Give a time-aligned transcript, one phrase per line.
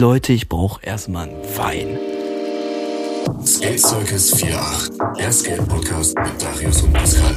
[0.00, 1.98] Leute, ich brauche erstmal einen Wein.
[3.44, 7.36] Skate Circus 48, der Skate Podcast mit Darius und Pascal.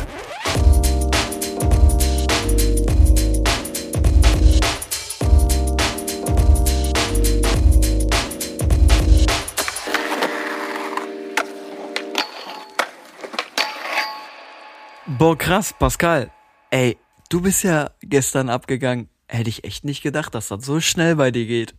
[15.06, 16.32] Boah, krass, Pascal.
[16.70, 19.10] Ey, du bist ja gestern abgegangen.
[19.28, 21.76] Hätte ich echt nicht gedacht, dass das so schnell bei dir geht.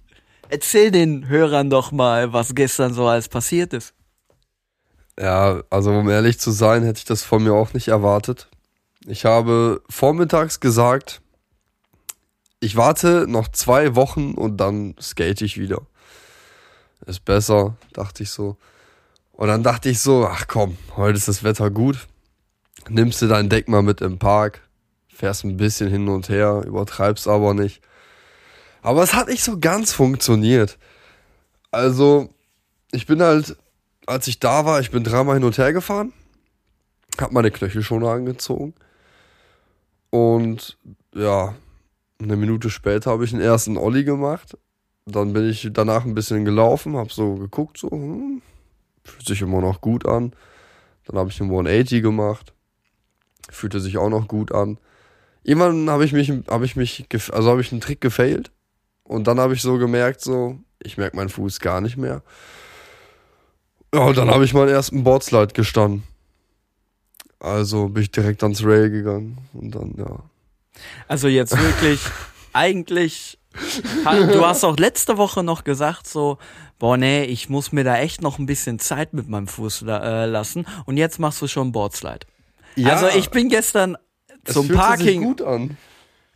[0.48, 3.94] Erzähl den Hörern doch mal, was gestern so alles passiert ist.
[5.18, 8.48] Ja, also um ehrlich zu sein, hätte ich das von mir auch nicht erwartet.
[9.06, 11.20] Ich habe vormittags gesagt,
[12.60, 15.82] ich warte noch zwei Wochen und dann skate ich wieder.
[17.06, 18.56] Ist besser, dachte ich so.
[19.32, 22.06] Und dann dachte ich so, ach komm, heute ist das Wetter gut.
[22.88, 24.62] Nimmst du dein Deck mal mit im Park,
[25.08, 27.82] fährst ein bisschen hin und her, übertreibst aber nicht.
[28.84, 30.78] Aber es hat nicht so ganz funktioniert.
[31.70, 32.28] Also,
[32.92, 33.56] ich bin halt,
[34.06, 36.12] als ich da war, ich bin dreimal hin und her gefahren,
[37.18, 38.74] hab meine Knöchelschoner angezogen
[40.10, 40.76] und
[41.14, 41.54] ja,
[42.22, 44.58] eine Minute später habe ich den ersten Olli gemacht.
[45.06, 48.42] Dann bin ich danach ein bisschen gelaufen, hab so geguckt, so, hm,
[49.02, 50.34] fühlt sich immer noch gut an.
[51.06, 52.52] Dann habe ich einen 180 gemacht,
[53.48, 54.76] fühlte sich auch noch gut an.
[55.42, 58.50] Irgendwann habe ich mich, habe ich mich, also habe ich einen Trick gefailt
[59.04, 62.22] und dann habe ich so gemerkt, so, ich merke meinen Fuß gar nicht mehr.
[63.94, 66.02] Ja, und dann habe ich meinen ersten Boardslide gestanden.
[67.38, 70.18] Also bin ich direkt ans Rail gegangen und dann, ja.
[71.06, 72.00] Also jetzt wirklich,
[72.52, 73.38] eigentlich,
[74.04, 76.38] du hast auch letzte Woche noch gesagt, so,
[76.78, 80.26] boah, nee, ich muss mir da echt noch ein bisschen Zeit mit meinem Fuß äh,
[80.26, 82.26] lassen und jetzt machst du schon Boardslide.
[82.76, 83.96] Ja, also ich bin gestern
[84.44, 85.20] zum Parking.
[85.20, 85.76] Sich gut an.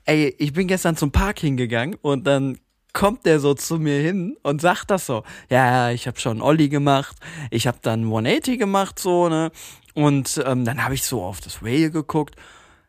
[0.08, 2.56] Ey, ich bin gestern zum Parking gegangen und dann
[2.94, 5.22] kommt der so zu mir hin und sagt das so.
[5.50, 7.14] Ja, ich habe schon Olli gemacht,
[7.50, 9.52] ich habe dann 180 gemacht so, ne?
[9.92, 12.36] Und ähm, dann habe ich so auf das Rail geguckt.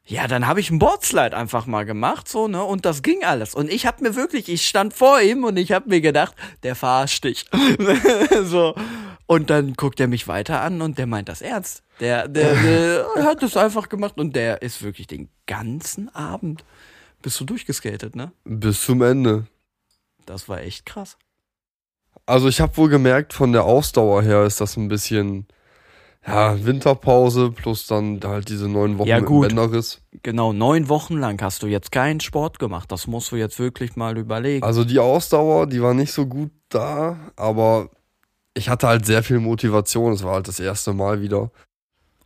[0.06, 2.64] Ja, dann habe ich einen Boardslide einfach mal gemacht, so, ne?
[2.64, 3.54] Und das ging alles.
[3.54, 6.74] Und ich habe mir wirklich, ich stand vor ihm und ich habe mir gedacht, der
[6.74, 7.48] verarscht dich.
[8.46, 8.76] so.
[9.26, 11.84] Und dann guckt er mich weiter an und der meint das ernst.
[12.00, 16.64] Der, der, der hat das einfach gemacht und der ist wirklich den ganzen Abend
[17.22, 18.32] bist du durchgeskatet, ne?
[18.44, 19.48] Bis zum Ende.
[20.26, 21.18] Das war echt krass.
[22.26, 25.48] Also ich habe wohl gemerkt, von der Ausdauer her ist das ein bisschen,
[26.26, 29.48] ja, Winterpause plus dann halt diese neun Wochen ja, gut.
[29.48, 30.02] Bänderriss.
[30.22, 32.92] Genau, neun Wochen lang hast du jetzt keinen Sport gemacht.
[32.92, 34.64] Das musst du jetzt wirklich mal überlegen.
[34.64, 37.90] Also die Ausdauer, die war nicht so gut da, aber
[38.54, 40.14] ich hatte halt sehr viel Motivation.
[40.14, 41.52] Es war halt das erste Mal wieder.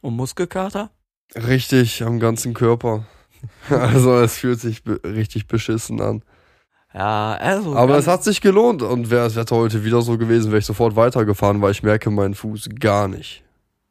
[0.02, 0.92] Und Muskelkater?
[1.36, 3.06] Richtig, am ganzen Körper.
[3.70, 6.24] also es fühlt sich be richtig beschissen an.
[6.94, 7.76] Ja, also.
[7.76, 10.66] Aber es hat sich gelohnt und wäre das Wetter heute wieder so gewesen, wäre ich
[10.66, 13.44] sofort weitergefahren, weil ich merke meinen Fuß gar nicht.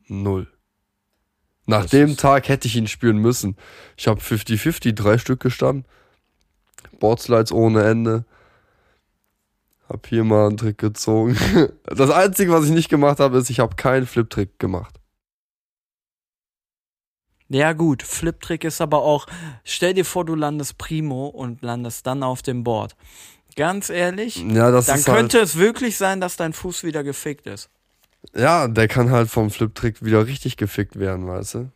[0.06, 0.46] Null.
[1.66, 3.56] Nach das dem Tag hätte ich ihn spüren müssen.
[3.96, 5.84] Ich habe 50-50, drei Stück gestanden.
[7.00, 8.24] Boardslides ohne Ende.
[9.88, 11.36] Hab hier mal einen Trick gezogen.
[11.84, 14.98] Das Einzige, was ich nicht gemacht habe, ist, ich habe keinen Flip-Trick gemacht.
[17.52, 19.26] Ja gut, Flip-Trick ist aber auch,
[19.62, 22.96] stell dir vor, du landest Primo und landest dann auf dem Board.
[23.56, 27.04] Ganz ehrlich, ja, das dann ist könnte halt, es wirklich sein, dass dein Fuß wieder
[27.04, 27.68] gefickt ist.
[28.34, 31.70] Ja, der kann halt vom Flip-Trick wieder richtig gefickt werden, weißt du?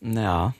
[0.00, 0.54] Ja.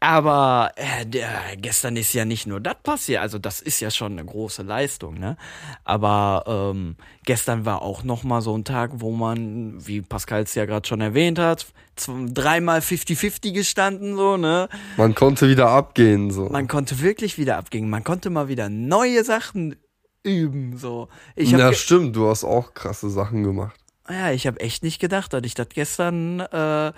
[0.00, 4.12] Aber äh, der, gestern ist ja nicht nur das passiert, also das ist ja schon
[4.12, 5.36] eine große Leistung, ne?
[5.84, 10.54] Aber ähm, gestern war auch noch mal so ein Tag, wo man, wie Pascal es
[10.54, 11.66] ja gerade schon erwähnt hat,
[12.32, 14.68] dreimal 50-50 gestanden, so, ne?
[14.96, 16.48] Man konnte wieder abgehen, so.
[16.48, 17.90] Man konnte wirklich wieder abgehen.
[17.90, 19.74] Man konnte mal wieder neue Sachen
[20.22, 21.08] üben, so.
[21.34, 23.78] Ich ja, stimmt, du hast auch krasse Sachen gemacht.
[24.08, 26.92] Ja, ich habe echt nicht gedacht, dass ich das gestern äh,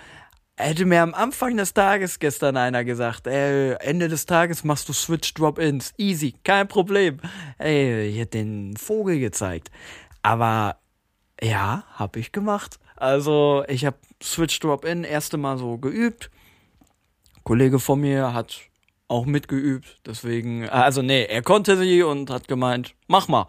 [0.61, 4.93] Hätte mir am Anfang des Tages gestern einer gesagt, ey, Ende des Tages machst du
[4.93, 5.91] Switch Drop-Ins.
[5.97, 7.19] Easy, kein Problem.
[7.57, 9.71] Ey, ich hätte den Vogel gezeigt.
[10.21, 10.77] Aber
[11.41, 12.77] ja, hab ich gemacht.
[12.95, 16.29] Also, ich hab Switch Drop-In erste Mal so geübt.
[17.37, 18.59] Ein Kollege von mir hat
[19.07, 23.47] auch mitgeübt, deswegen, also nee, er konnte sie und hat gemeint, mach mal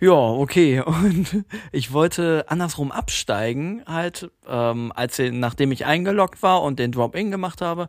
[0.00, 0.80] ja, okay.
[0.86, 7.30] Und ich wollte andersrum absteigen, halt, ähm, als nachdem ich eingeloggt war und den Drop-In
[7.30, 7.88] gemacht habe.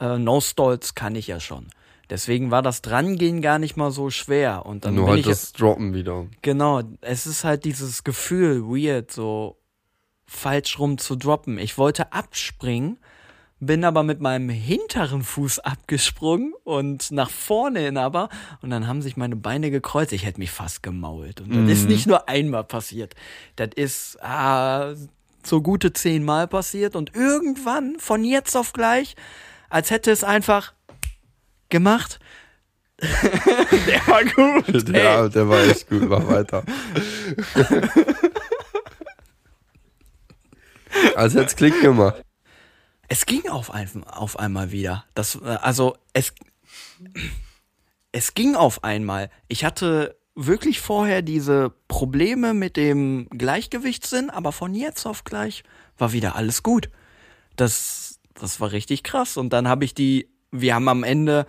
[0.00, 1.68] Äh, no Stalls kann ich ja schon.
[2.10, 4.64] Deswegen war das Drangehen gar nicht mal so schwer.
[4.66, 6.26] Und dann Nur bin halt ich das Droppen wieder.
[6.42, 9.56] Genau, es ist halt dieses Gefühl, weird, so
[10.26, 11.58] falsch rum zu droppen.
[11.58, 12.98] Ich wollte abspringen,
[13.58, 18.28] bin aber mit meinem hinteren Fuß abgesprungen und nach vorne hin aber
[18.60, 20.12] und dann haben sich meine Beine gekreuzt.
[20.12, 21.40] Ich hätte mich fast gemault.
[21.40, 21.68] Und das Mhm.
[21.70, 23.14] ist nicht nur einmal passiert.
[23.56, 24.94] Das ist ah,
[25.42, 29.14] so gute zehnmal passiert und irgendwann von jetzt auf gleich,
[29.70, 30.74] als hätte es einfach
[31.70, 32.18] gemacht.
[33.00, 34.88] Der war gut.
[34.94, 35.30] Ja, ey.
[35.30, 36.62] der war echt gut, mach weiter.
[41.14, 42.22] Als hätte es Klick gemacht.
[43.08, 45.04] Es ging auf, ein, auf einmal wieder.
[45.14, 46.32] Das, äh, also es,
[48.12, 49.30] es ging auf einmal.
[49.48, 55.64] Ich hatte wirklich vorher diese Probleme mit dem Gleichgewichtssinn, aber von jetzt auf gleich
[55.98, 56.90] war wieder alles gut.
[57.56, 59.36] Das, das war richtig krass.
[59.36, 61.46] Und dann habe ich die, wir haben am Ende,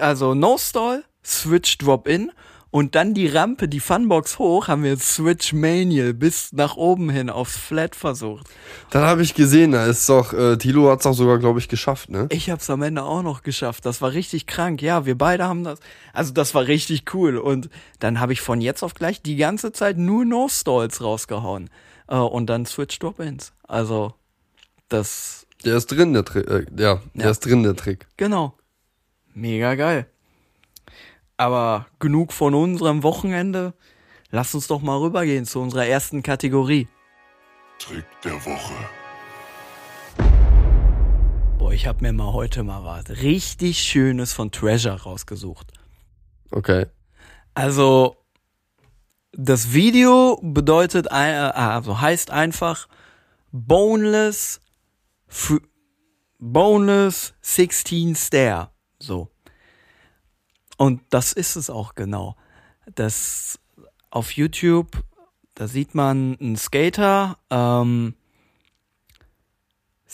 [0.00, 2.30] also No Stall, Switch Drop In
[2.74, 7.30] und dann die Rampe, die Funbox hoch, haben wir Switch Manual bis nach oben hin
[7.30, 8.48] aufs Flat versucht.
[8.90, 12.10] Dann habe ich gesehen, da ist doch, äh, Tilo hat's auch sogar, glaube ich, geschafft,
[12.10, 12.26] ne?
[12.30, 13.86] Ich hab's am Ende auch noch geschafft.
[13.86, 14.82] Das war richtig krank.
[14.82, 15.78] Ja, wir beide haben das.
[16.12, 17.36] Also das war richtig cool.
[17.38, 21.70] Und dann habe ich von jetzt auf gleich die ganze Zeit nur No Stalls rausgehauen.
[22.08, 23.52] Äh, und dann Switch Drop-Ins.
[23.68, 24.14] Also
[24.88, 26.48] das, Der ist drin, der Trick.
[26.48, 27.30] Äh, ja, der Ja.
[27.30, 28.08] ist drin, der Trick.
[28.16, 28.54] genau.
[29.32, 30.08] Mega geil.
[31.36, 33.74] Aber genug von unserem Wochenende.
[34.30, 36.88] Lass uns doch mal rübergehen zu unserer ersten Kategorie.
[37.78, 38.74] Trick der Woche.
[41.58, 45.72] Boah, ich hab mir mal heute mal was richtig Schönes von Treasure rausgesucht.
[46.50, 46.86] Okay.
[47.54, 48.16] Also,
[49.32, 52.88] das Video bedeutet, ein- äh, also heißt einfach
[53.52, 54.60] Boneless,
[56.38, 58.70] Boneless 16 Stair.
[58.98, 59.30] So.
[60.76, 62.36] Und das ist es auch genau.
[62.94, 63.58] Das
[64.10, 65.02] auf YouTube,
[65.54, 68.14] da sieht man einen Skater, ähm,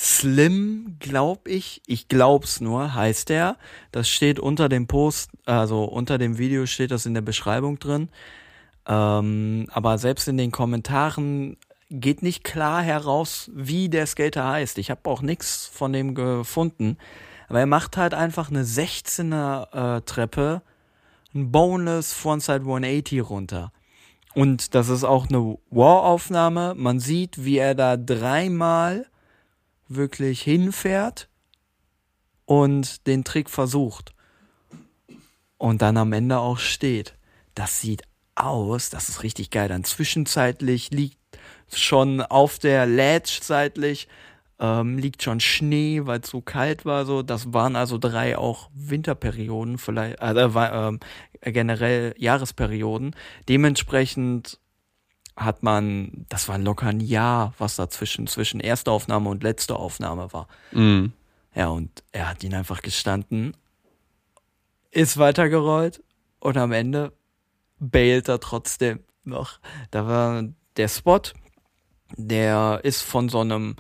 [0.03, 3.59] Slim, glaub ich, ich glaub's nur, heißt der.
[3.93, 8.09] Das steht unter dem Post, also unter dem Video steht das in der Beschreibung drin.
[8.87, 11.59] Ähm, aber selbst in den Kommentaren
[11.91, 14.79] geht nicht klar heraus, wie der Skater heißt.
[14.79, 16.97] Ich habe auch nichts von dem gefunden.
[17.51, 20.63] Aber er macht halt einfach eine 16er äh, Treppe,
[21.35, 23.73] ein Boneless Frontside 180 runter.
[24.35, 26.75] Und das ist auch eine War-Aufnahme.
[26.77, 29.09] Man sieht, wie er da dreimal
[29.89, 31.29] wirklich hinfährt
[32.45, 34.15] und den Trick versucht.
[35.59, 37.17] Und dann am Ende auch steht.
[37.57, 38.03] Das sieht
[38.37, 39.69] aus, das ist richtig geil.
[39.69, 41.19] Dann zwischenzeitlich liegt
[41.75, 44.07] schon auf der Ledge seitlich,
[44.61, 47.07] ähm, liegt schon Schnee, weil es so kalt war.
[47.07, 51.01] So, das waren also drei auch Winterperioden, vielleicht, äh, war, ähm,
[51.41, 53.17] generell Jahresperioden.
[53.49, 54.61] Dementsprechend
[55.35, 60.33] hat man, das war locker ein Jahr, was dazwischen zwischen erster Aufnahme und letzter Aufnahme
[60.33, 60.47] war.
[60.73, 61.13] Mhm.
[61.55, 63.57] Ja, und er hat ihn einfach gestanden,
[64.91, 66.03] ist weitergerollt
[66.39, 67.13] und am Ende
[67.79, 69.59] bailt er trotzdem noch.
[69.91, 70.45] Da war
[70.77, 71.23] der Spot,
[72.17, 73.77] der ist von so einem,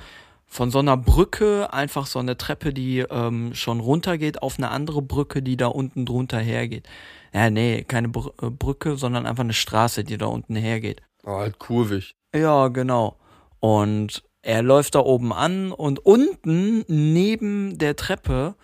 [0.50, 5.00] von so einer Brücke, einfach so eine Treppe, die ähm, schon runtergeht auf eine andere
[5.00, 6.88] Brücke, die da unten drunter hergeht.
[7.32, 11.02] Ja, nee, keine Br äh, Brücke, sondern einfach eine Straße, die da unten hergeht.
[11.25, 12.17] Ah, halt kurvig.
[12.35, 13.17] Ja, genau.
[13.61, 18.56] Und er läuft da oben an und unten neben der Treppe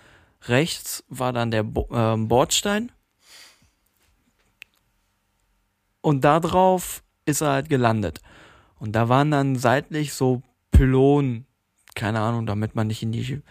[0.48, 2.90] rechts war dann der Bo ähm, Bordstein.
[6.00, 8.20] Und da drauf ist er halt gelandet.
[8.80, 11.45] Und da waren dann seitlich so Pylonen,
[11.96, 13.42] keine Ahnung, damit man nicht in die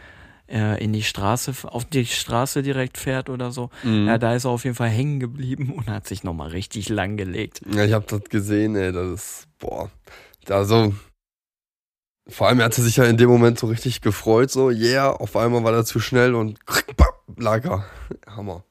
[0.48, 3.70] äh, in die Straße, auf die Straße direkt fährt oder so.
[3.84, 4.08] Mhm.
[4.08, 7.18] Ja, da ist er auf jeden Fall hängen geblieben und hat sich nochmal richtig lang
[7.18, 7.62] gelegt.
[7.74, 9.90] Ja, ich hab das gesehen, ey, das ist, boah.
[10.48, 10.94] Also,
[12.28, 15.36] vor allem, er hatte sich ja in dem Moment so richtig gefreut, so, yeah, auf
[15.36, 16.60] einmal war er zu schnell und
[17.38, 17.86] lag er.
[18.28, 18.64] Hammer.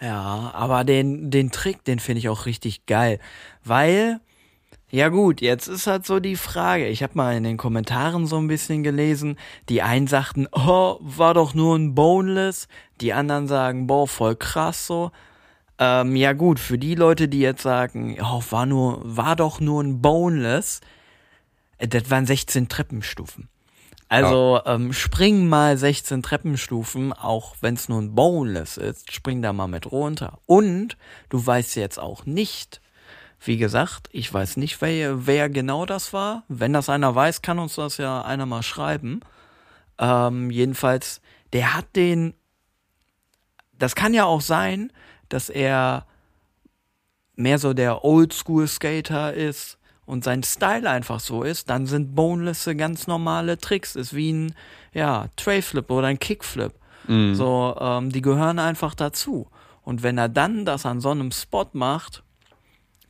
[0.00, 3.20] Ja, aber den, den Trick, den finde ich auch richtig geil.
[3.64, 4.20] Weil,
[4.94, 6.86] ja gut, jetzt ist halt so die Frage.
[6.86, 9.36] Ich habe mal in den Kommentaren so ein bisschen gelesen.
[9.68, 12.68] Die einen sagten, oh, war doch nur ein Boneless.
[13.00, 15.10] Die anderen sagen, boah, voll krass so.
[15.80, 19.82] Ähm, ja gut, für die Leute, die jetzt sagen, oh, war nur, war doch nur
[19.82, 20.80] ein Boneless.
[21.78, 23.48] äh, Das waren 16 Treppenstufen.
[24.08, 29.52] Also ähm, spring mal 16 Treppenstufen, auch wenn es nur ein Boneless ist, spring da
[29.52, 30.38] mal mit runter.
[30.46, 30.96] Und
[31.30, 32.80] du weißt jetzt auch nicht,
[33.46, 36.44] wie gesagt, ich weiß nicht, wer, wer genau das war.
[36.48, 39.20] Wenn das einer weiß, kann uns das ja einer mal schreiben.
[39.98, 41.20] Ähm, jedenfalls,
[41.52, 42.34] der hat den.
[43.78, 44.92] Das kann ja auch sein,
[45.28, 46.06] dass er
[47.36, 53.06] mehr so der Oldschool-Skater ist und sein Style einfach so ist, dann sind Bonelesse ganz
[53.06, 53.96] normale Tricks.
[53.96, 54.54] Ist wie ein,
[54.92, 56.72] ja, Tray-Flip oder ein Kickflip.
[57.06, 57.34] Mhm.
[57.34, 59.48] So, ähm, die gehören einfach dazu.
[59.82, 62.23] Und wenn er dann das an so einem Spot macht,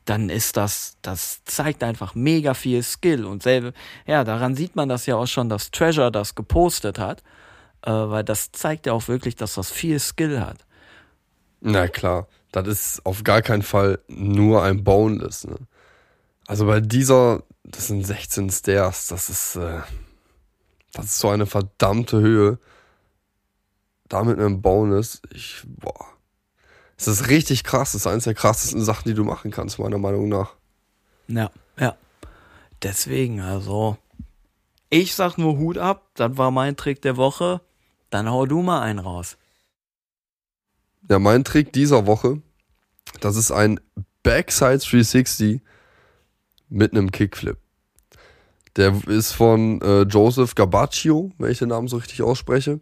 [0.05, 3.25] dann ist das, das zeigt einfach mega viel Skill.
[3.25, 3.73] Und selbe,
[4.05, 7.23] ja, daran sieht man das ja auch schon, dass Treasure das gepostet hat,
[7.81, 10.65] äh, weil das zeigt ja auch wirklich, dass das viel Skill hat.
[11.61, 15.47] Na klar, das ist auf gar keinen Fall nur ein Boneless.
[15.47, 15.57] Ne?
[16.47, 19.81] Also bei dieser, das sind 16 Stairs, das ist, äh,
[20.93, 22.59] das ist so eine verdammte Höhe.
[24.07, 26.14] Da mit einem Bonus, ich, boah.
[26.97, 29.97] Es ist richtig krass, das ist eines der krassesten Sachen, die du machen kannst, meiner
[29.97, 30.55] Meinung nach.
[31.27, 31.97] Ja, ja.
[32.83, 33.97] Deswegen, also,
[34.89, 37.61] ich sag nur Hut ab, das war mein Trick der Woche.
[38.09, 39.37] Dann hau du mal einen raus.
[41.09, 42.41] Ja, mein Trick dieser Woche,
[43.19, 43.79] das ist ein
[44.23, 45.61] Backside 360
[46.69, 47.57] mit einem Kickflip.
[48.75, 52.79] Der ist von äh, Joseph Gabaccio, wenn ich den Namen so richtig ausspreche.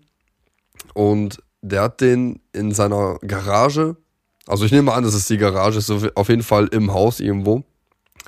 [0.93, 3.98] Und der hat den in seiner Garage,
[4.48, 7.64] also ich nehme an, das ist die Garage, ist auf jeden Fall im Haus irgendwo,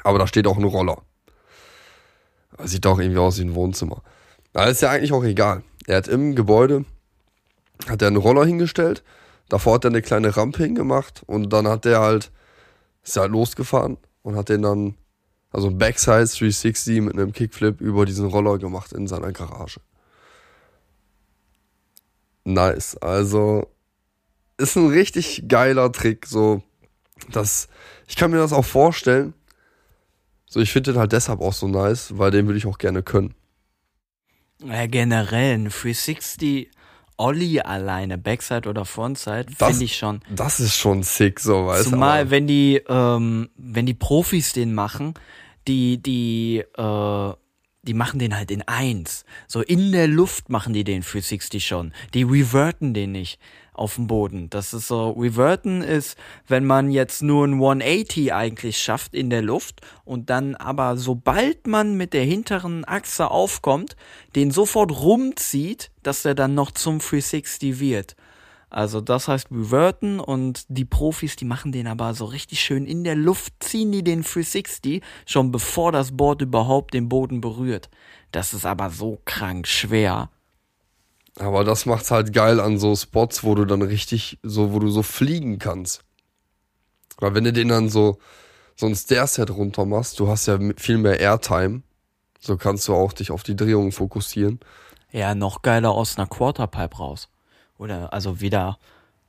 [0.04, 1.02] aber da steht auch ein Roller.
[2.64, 4.02] Sieht auch irgendwie aus wie ein Wohnzimmer.
[4.54, 5.64] Aber ist ja eigentlich auch egal.
[5.88, 6.86] Er hat im Gebäude,
[7.88, 9.04] hat er einen Roller hingestellt,
[9.50, 12.32] davor hat er eine kleine Rampe hingemacht und dann hat er halt,
[13.04, 14.96] ist er halt losgefahren und hat den dann,
[15.52, 19.82] also ein Backside 360 mit einem Kickflip über diesen Roller gemacht in seiner Garage.
[22.46, 22.96] Nice.
[22.98, 23.68] Also
[24.58, 26.26] ist ein richtig geiler Trick.
[26.26, 26.62] So,
[27.32, 27.68] das,
[28.08, 29.34] ich kann mir das auch vorstellen.
[30.48, 33.04] So, ich finde den halt deshalb auch so nice, weil den würde ich auch gerne
[33.04, 33.34] können.
[34.64, 36.70] Ja, generell, ein 360
[37.18, 40.22] Ollie alleine, Backside oder Frontside, finde ich schon.
[40.30, 41.90] Das ist schon sick, so weißt du.
[41.92, 45.14] Zumal, aber- wenn die, ähm, wenn die Profis den machen,
[45.68, 47.34] die, die, äh,
[47.84, 49.26] die machen den halt in eins.
[49.48, 51.94] So in der Luft machen die den 360 schon.
[52.14, 53.40] Die reverten den nicht
[53.76, 54.50] auf dem Boden.
[54.50, 56.18] Das ist so, reverten ist,
[56.48, 61.68] wenn man jetzt nur ein 180 eigentlich schafft in der Luft und dann aber sobald
[61.68, 63.96] man mit der hinteren Achse aufkommt,
[64.36, 68.16] den sofort rumzieht, dass der dann noch zum 360 wird.
[68.70, 73.04] Also das heißt reverten und die Profis, die machen den aber so richtig schön in
[73.04, 77.90] der Luft, ziehen die den 360 schon bevor das Board überhaupt den Boden berührt.
[78.32, 80.30] Das ist aber so krank schwer.
[81.38, 84.90] Aber das macht's halt geil an so Spots, wo du dann richtig, so, wo du
[84.90, 86.02] so fliegen kannst.
[87.18, 88.20] Weil wenn du den dann so,
[88.76, 91.82] so ein Stairset runter machst, du hast ja viel mehr Airtime.
[92.40, 94.60] So kannst du auch dich auf die Drehung fokussieren.
[95.12, 97.30] Ja, noch geiler aus einer Quarterpipe raus.
[97.78, 98.78] Oder also wieder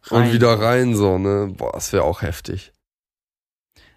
[0.02, 0.26] rein.
[0.26, 1.52] Und wieder rein, so, ne?
[1.56, 2.72] Boah, das wäre auch heftig.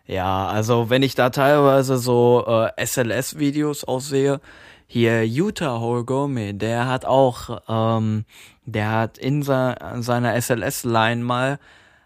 [0.09, 4.41] Ja, also wenn ich da teilweise so äh, SLS-Videos aussehe,
[4.87, 8.25] hier Utah Holgome, der hat auch, ähm,
[8.65, 11.59] der hat in se seiner SLS-Line mal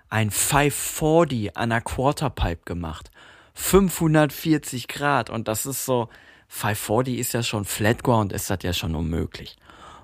[0.09, 3.09] ein 540 an einer Quarterpipe gemacht.
[3.53, 6.09] 540 Grad und das ist so,
[6.49, 9.55] 540 ist ja schon Flatground, ist das ja schon unmöglich.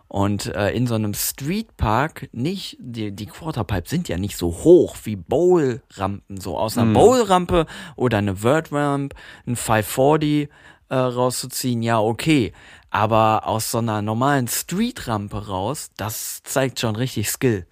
[0.10, 4.98] Und äh, in so einem Streetpark nicht, die, die Quarterpipes sind ja nicht so hoch
[5.04, 6.42] wie Bowl-Rampen.
[6.42, 9.14] So aus einer Bowl-Rampe oder eine Vert-Ramp,
[9.46, 10.50] ein 540
[10.90, 12.54] äh, rauszuziehen, ja, okay.
[12.90, 17.68] Aber aus so einer normalen Street-Rampe raus, das zeigt schon richtig Skill.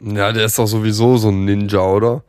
[0.00, 2.22] Ja, der ist doch sowieso so ein Ninja, oder?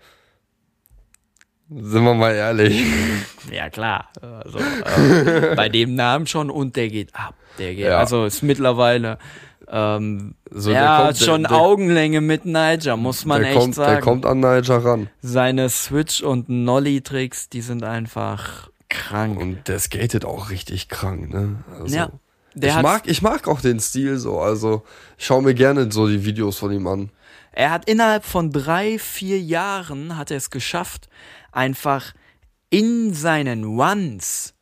[1.69, 2.83] Sind wir mal ehrlich.
[3.51, 4.09] Ja, klar.
[4.21, 7.33] Also, äh, bei dem Namen schon und der geht ab.
[7.57, 7.97] Der geht, Ja.
[7.97, 9.17] also ist mittlerweile
[9.67, 13.91] ähm, So, ja, kommt- schon der- Augenlänge mit Niger, muss man echt kommt, sagen.
[13.91, 15.09] Der kommt an Niger ran.
[15.21, 19.39] Seine Switch- und Nolly-Tricks, die sind einfach krank.
[19.39, 21.63] Und der skatet auch richtig krank, ne?
[21.79, 22.09] Also, ja,
[22.55, 24.39] ich, mag, ich mag auch den Stil so.
[24.39, 24.83] Also,
[25.17, 27.09] ich schaue mir gerne so die Videos von ihm an.
[27.51, 31.09] er hat innerhalb von drei, vier Jahren hat er es geschafft,
[31.59, 32.13] einfach
[32.69, 34.53] in seinen Ones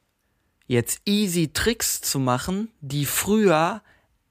[0.65, 3.81] jetzt easy Tricks zu machen, die früher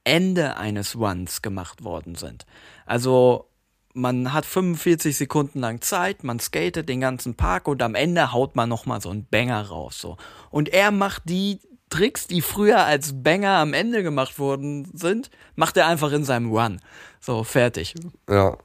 [0.05, 2.45] Ende eines Ones gemacht worden sind.
[2.85, 3.49] Also
[3.95, 8.57] man hat 45 Sekunden lang Zeit, man skatet den ganzen Park und am Ende haut
[8.57, 10.17] man noch mal so einen Banger raus so.
[10.51, 15.77] Und er macht die Tricks, die früher als Banger am Ende gemacht worden sind, macht
[15.77, 16.81] er einfach in seinem Run.
[17.21, 17.95] So fertig.
[18.29, 18.59] Ja,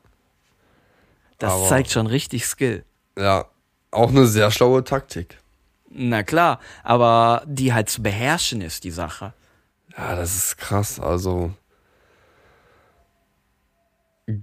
[1.38, 2.84] Das Aber- zeigt schon richtig Skill.
[3.18, 3.46] ja.
[3.92, 5.38] Auch eine sehr schlaue Taktik.
[5.90, 9.34] Na klar, aber die halt zu beherrschen ist die Sache.
[9.98, 11.00] Ja, das ist krass.
[11.00, 11.52] Also,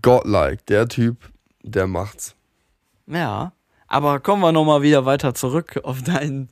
[0.02, 1.16] godlike, der Typ,
[1.62, 2.34] der macht's.
[3.06, 3.52] Ja,
[3.86, 6.50] aber kommen wir noch mal wieder weiter zurück auf deinen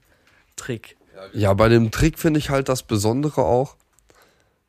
[0.56, 0.96] Trick.
[1.34, 3.76] Ja, bei dem Trick finde ich halt das Besondere auch,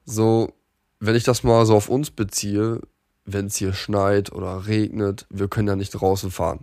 [0.06, 0.54] so,
[1.00, 2.82] wenn ich das mal so auf uns beziehe,
[3.26, 6.60] wenn es hier schneit oder regnet, wir können ja nicht draußen fahren.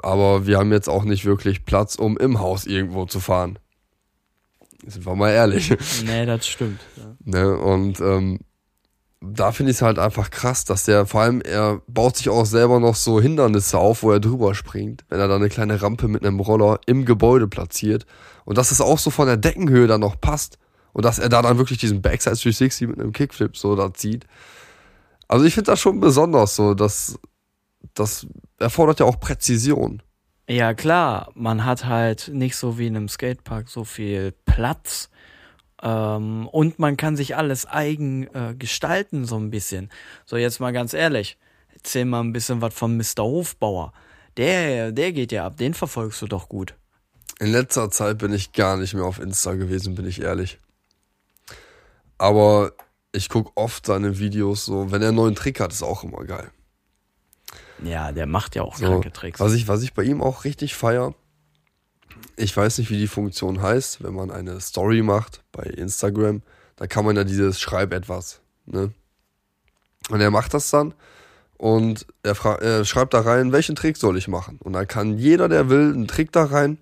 [0.00, 3.58] Aber wir haben jetzt auch nicht wirklich Platz, um im Haus irgendwo zu fahren.
[4.86, 5.74] Sind wir mal ehrlich.
[6.06, 6.80] Nee, das stimmt.
[6.96, 7.16] Ja.
[7.24, 7.58] Ne?
[7.58, 8.38] Und ähm,
[9.20, 12.46] da finde ich es halt einfach krass, dass der, vor allem, er baut sich auch
[12.46, 16.06] selber noch so Hindernisse auf, wo er drüber springt, wenn er da eine kleine Rampe
[16.06, 18.06] mit einem Roller im Gebäude platziert.
[18.44, 20.58] Und dass es auch so von der Deckenhöhe dann noch passt.
[20.92, 24.26] Und dass er da dann wirklich diesen Backside 360 mit einem Kickflip so da zieht.
[25.26, 27.18] Also ich finde das schon besonders so, dass
[27.94, 28.26] das
[28.58, 30.02] erfordert ja auch Präzision.
[30.48, 35.10] Ja, klar, man hat halt nicht so wie in einem Skatepark so viel Platz.
[35.82, 39.90] Ähm, und man kann sich alles eigen äh, gestalten, so ein bisschen.
[40.24, 41.38] So, jetzt mal ganz ehrlich,
[41.74, 43.22] erzähl mal ein bisschen was von Mr.
[43.22, 43.92] Hofbauer.
[44.36, 46.74] Der, der geht ja ab, den verfolgst du doch gut.
[47.40, 50.58] In letzter Zeit bin ich gar nicht mehr auf Insta gewesen, bin ich ehrlich.
[52.16, 52.72] Aber
[53.12, 56.24] ich gucke oft seine Videos so, wenn er einen neuen Trick hat, ist auch immer
[56.24, 56.50] geil.
[57.82, 59.40] Ja, der macht ja auch So, kranke Tricks.
[59.40, 61.14] Was ich, was ich bei ihm auch richtig feier,
[62.36, 66.42] ich weiß nicht, wie die Funktion heißt, wenn man eine Story macht bei Instagram,
[66.76, 68.92] da kann man ja dieses Schreib etwas, ne?
[70.10, 70.94] Und er macht das dann
[71.58, 74.58] und er, er schreibt da rein, welchen Trick soll ich machen?
[74.62, 76.78] Und dann kann jeder, der will, einen Trick da rein.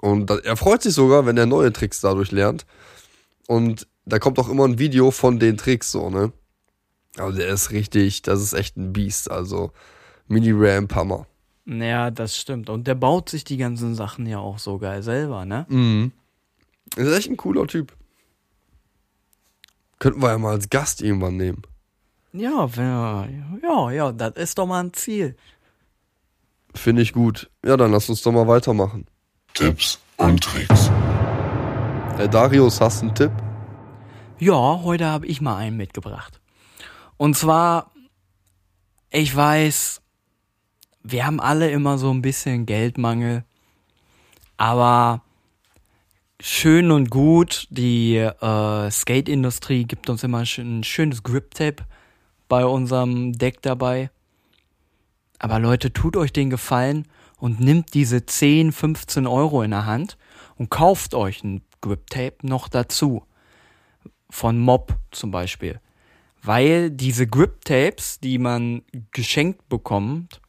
[0.00, 2.66] Und er freut sich sogar, wenn er neue Tricks dadurch lernt.
[3.48, 6.32] Und da kommt auch immer ein Video von den Tricks so, ne?
[7.16, 9.30] Also der ist richtig, das ist echt ein Biest.
[9.30, 9.72] Also
[10.28, 11.26] Mini-Ramp, Hammer.
[11.66, 12.70] Ja, das stimmt.
[12.70, 15.66] Und der baut sich die ganzen Sachen ja auch so geil selber, ne?
[15.68, 16.12] Mhm.
[16.94, 17.92] Ist echt ein cooler Typ.
[19.98, 21.62] Könnten wir ja mal als Gast irgendwann nehmen.
[22.32, 23.26] Ja, ja,
[23.62, 25.36] ja, ja, das ist doch mal ein Ziel.
[26.74, 27.50] Finde ich gut.
[27.64, 29.06] Ja, dann lass uns doch mal weitermachen.
[29.54, 30.90] Tipps und Tricks.
[32.16, 33.32] Hey Darius, hast du einen Tipp?
[34.38, 36.40] Ja, heute habe ich mal einen mitgebracht.
[37.16, 37.90] Und zwar,
[39.10, 40.02] ich weiß,
[41.08, 43.44] wir haben alle immer so ein bisschen Geldmangel,
[44.56, 45.22] aber
[46.40, 51.84] schön und gut, die äh, Skate-Industrie gibt uns immer ein schönes Grip-Tape
[52.48, 54.10] bei unserem Deck dabei.
[55.38, 57.06] Aber Leute, tut euch den Gefallen
[57.38, 60.16] und nimmt diese 10, 15 Euro in der Hand
[60.56, 63.24] und kauft euch ein Grip-Tape noch dazu.
[64.28, 65.80] Von Mob zum Beispiel.
[66.42, 70.40] Weil diese Grip-Tapes, die man geschenkt bekommt,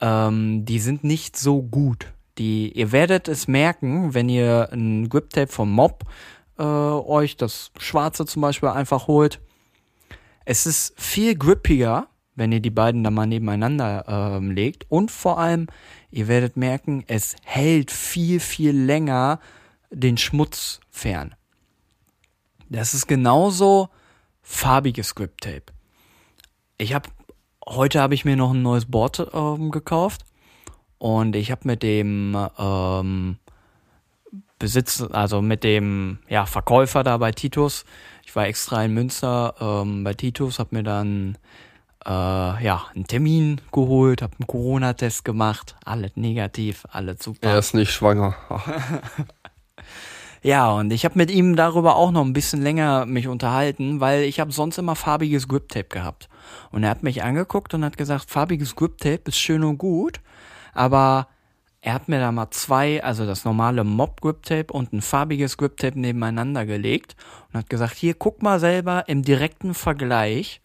[0.00, 2.12] ähm, die sind nicht so gut.
[2.38, 6.04] Die, ihr werdet es merken, wenn ihr ein Grip-Tape vom Mob
[6.58, 9.40] äh, euch, das schwarze zum Beispiel, einfach holt.
[10.44, 14.84] Es ist viel grippiger, wenn ihr die beiden dann mal nebeneinander ähm, legt.
[14.90, 15.66] Und vor allem,
[16.10, 19.40] ihr werdet merken, es hält viel, viel länger
[19.90, 21.34] den Schmutz fern.
[22.68, 23.88] Das ist genauso
[24.42, 25.72] farbiges Grip Tape.
[26.78, 27.08] Ich habe
[27.68, 30.24] heute habe ich mir noch ein neues Board ähm, gekauft
[30.98, 33.36] und ich habe mit dem ähm,
[34.58, 37.84] Besitz, also mit dem ja, Verkäufer da bei Titus,
[38.24, 41.36] ich war extra in Münster ähm, bei Titus, habe mir dann
[42.06, 47.48] äh, ja einen Termin geholt, habe einen Corona-Test gemacht, alles negativ, alles super.
[47.48, 48.34] Er ist nicht schwanger.
[50.46, 54.22] Ja, und ich habe mit ihm darüber auch noch ein bisschen länger mich unterhalten, weil
[54.22, 56.28] ich habe sonst immer farbiges Grip Tape gehabt.
[56.70, 60.20] Und er hat mich angeguckt und hat gesagt, farbiges Grip Tape ist schön und gut,
[60.72, 61.26] aber
[61.80, 65.56] er hat mir da mal zwei, also das normale Mob Grip Tape und ein farbiges
[65.56, 67.16] Grip Tape nebeneinander gelegt
[67.48, 70.60] und hat gesagt, hier guck mal selber im direkten Vergleich.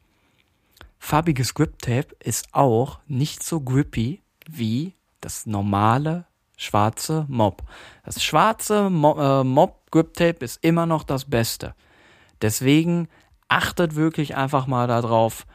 [1.00, 6.28] Farbiges Grip Tape ist auch nicht so grippy wie das normale
[6.62, 7.64] schwarze Mob.
[8.06, 11.74] Das schwarze Mo äh, Mob Grip Tape ist immer noch das Beste.
[12.42, 13.08] Deswegen
[13.48, 15.46] achtet wirklich einfach mal darauf.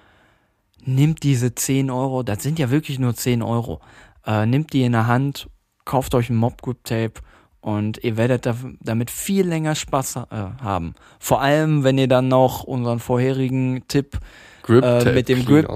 [0.85, 3.81] Nimmt diese 10 Euro, das sind ja wirklich nur 10 Euro.
[4.27, 5.49] Äh, nimmt die in der Hand,
[5.85, 7.15] kauft euch ein Mob Grip Tape
[7.61, 10.21] und ihr werdet da, damit viel länger Spaß äh,
[10.63, 10.95] haben.
[11.19, 14.19] Vor allem, wenn ihr dann noch unseren vorherigen Tipp
[14.63, 15.45] Grip äh, Tape mit dem.
[15.45, 15.69] Grip,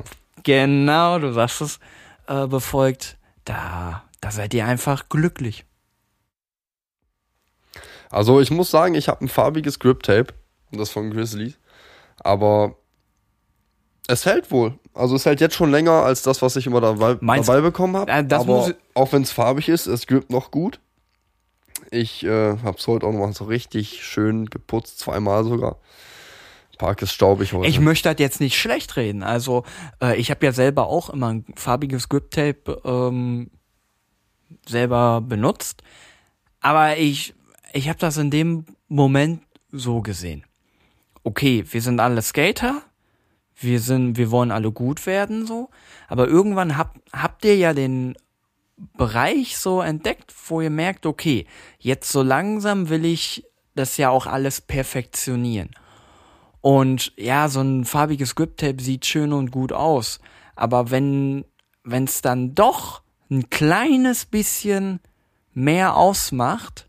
[0.42, 1.80] genau, du sagst es,
[2.26, 5.64] äh, befolgt, da, da seid ihr einfach glücklich.
[8.10, 10.34] Also ich muss sagen, ich habe ein farbiges Grip Tape.
[10.72, 11.54] Das von Grizzly.
[12.18, 12.76] Aber
[14.06, 14.78] es hält wohl.
[14.94, 18.10] Also es hält jetzt schon länger als das, was ich immer dabei, dabei bekommen habe.
[18.10, 20.80] Äh, aber auch wenn es farbig ist, es grippt noch gut.
[21.90, 25.78] Ich äh, habe es heute auch noch mal so richtig schön geputzt, zweimal sogar.
[26.78, 27.68] Park ist staubig heute.
[27.68, 29.22] Ich möchte das jetzt nicht schlecht reden.
[29.22, 29.64] Also,
[30.02, 33.50] äh, ich habe ja selber auch immer ein farbiges Grip Tape ähm,
[34.66, 35.82] selber benutzt.
[36.60, 37.34] Aber ich,
[37.72, 40.44] ich habe das in dem Moment so gesehen.
[41.22, 42.82] Okay, wir sind alle Skater,
[43.56, 45.68] wir sind, wir wollen alle gut werden, so,
[46.08, 48.16] aber irgendwann habt, habt ihr ja den
[48.96, 51.46] Bereich so entdeckt, wo ihr merkt, okay,
[51.78, 55.70] jetzt so langsam will ich das ja auch alles perfektionieren.
[56.62, 60.20] Und ja, so ein farbiges Grip-Tape sieht schön und gut aus.
[60.56, 61.44] Aber wenn
[61.84, 65.00] es dann doch ein kleines bisschen
[65.54, 66.88] mehr ausmacht,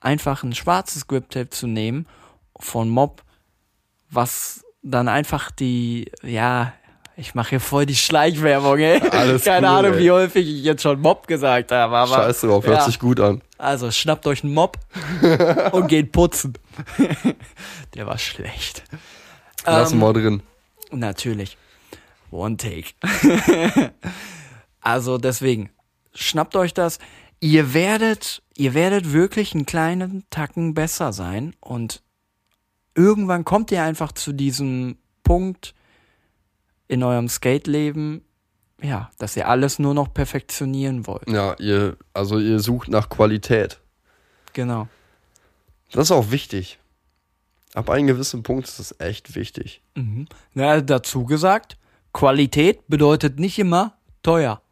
[0.00, 2.06] einfach ein schwarzes Grip-Tape zu nehmen
[2.58, 3.22] von Mob,
[4.10, 6.72] was dann einfach die, ja,
[7.16, 9.00] ich mache hier voll die Schleichwerbung, ey.
[9.10, 9.98] Alles Keine cool, Ahnung, ey.
[10.04, 11.96] wie häufig ich jetzt schon Mob gesagt habe.
[11.96, 12.84] Aber, Scheiß drauf, hört ja.
[12.84, 13.42] sich gut an.
[13.58, 14.78] Also schnappt euch einen Mob
[15.72, 16.54] und geht putzen.
[17.94, 18.84] Der war schlecht.
[19.66, 20.42] Lassen Ähm, wir drin.
[20.92, 21.56] Natürlich.
[22.30, 22.90] One Take.
[24.80, 25.70] also deswegen,
[26.14, 26.98] schnappt euch das.
[27.40, 32.02] Ihr werdet, ihr werdet wirklich einen kleinen Tacken besser sein und
[32.94, 35.74] irgendwann kommt ihr einfach zu diesem Punkt
[36.88, 38.22] in eurem Skate-Leben,
[38.82, 41.28] ja, dass ihr alles nur noch perfektionieren wollt.
[41.28, 43.80] Ja, ihr, also ihr sucht nach Qualität.
[44.52, 44.88] Genau.
[45.92, 46.78] Das ist auch wichtig.
[47.74, 49.82] Ab einem gewissen Punkt ist das echt wichtig.
[49.94, 50.26] Mhm.
[50.54, 51.76] Na, dazu gesagt,
[52.12, 54.62] Qualität bedeutet nicht immer teuer.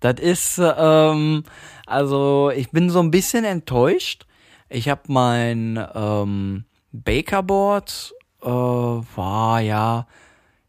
[0.00, 1.44] Das ist, ähm,
[1.86, 4.26] also ich bin so ein bisschen enttäuscht.
[4.68, 10.06] Ich habe mein ähm, Bakerboard, äh, war ja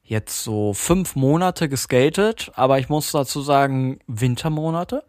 [0.03, 5.03] jetzt so fünf Monate geskatet, aber ich muss dazu sagen, Wintermonate.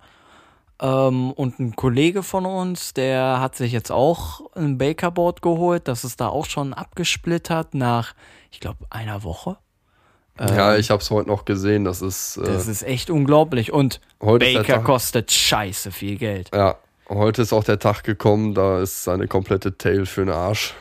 [0.81, 5.88] Ähm, und ein Kollege von uns, der hat sich jetzt auch ein Bakerboard geholt.
[5.88, 8.14] Das ist da auch schon abgesplittert nach,
[8.50, 9.59] ich glaube, einer Woche.
[10.40, 11.85] Ja, ich habe es heute noch gesehen.
[11.85, 12.46] Das ist, äh, Ähm.
[12.46, 13.72] Das ist echt unglaublich.
[13.72, 16.51] Und Baker kostet scheiße viel Geld.
[16.55, 16.77] ja,
[17.09, 18.55] heute ist auch der Tag gekommen.
[18.55, 20.74] Da ist seine komplette Tail für den Arsch.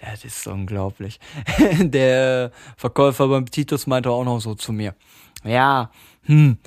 [0.00, 1.20] Das ist unglaublich.
[1.78, 4.96] Der Verkäufer beim Titus meinte auch noch so zu mir.
[5.44, 5.90] Ja,
[6.24, 6.58] hm,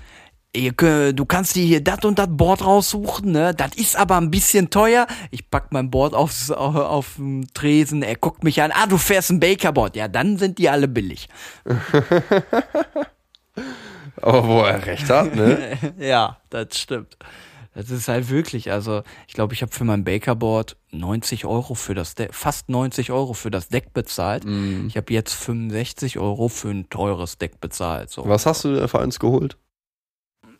[0.55, 3.53] du kannst dir hier das und das Board raussuchen, ne?
[3.53, 5.07] Das ist aber ein bisschen teuer.
[5.31, 8.97] Ich pack mein Board aufs, auf, auf den Tresen, er guckt mich an, ah, du
[8.97, 9.95] fährst ein Bakerboard.
[9.95, 11.27] Ja, dann sind die alle billig.
[14.21, 15.77] Aber wo er recht hat, ne?
[15.99, 17.17] ja, das stimmt.
[17.73, 21.93] Das ist halt wirklich, also ich glaube, ich habe für mein Bakerboard 90 Euro für
[21.93, 24.45] das Deck, fast 90 Euro für das Deck bezahlt.
[24.87, 28.11] Ich habe jetzt 65 Euro für ein teures Deck bezahlt.
[28.11, 28.25] So.
[28.29, 29.57] Was hast du dir für eins geholt?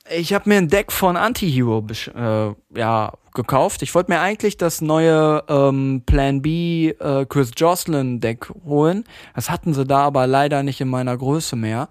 [0.09, 3.81] Ich habe mir ein Deck von Anti-Hero äh, ja, gekauft.
[3.81, 9.05] Ich wollte mir eigentlich das neue ähm, Plan B äh, Chris Jocelyn Deck holen.
[9.33, 11.89] Das hatten sie da aber leider nicht in meiner Größe mehr.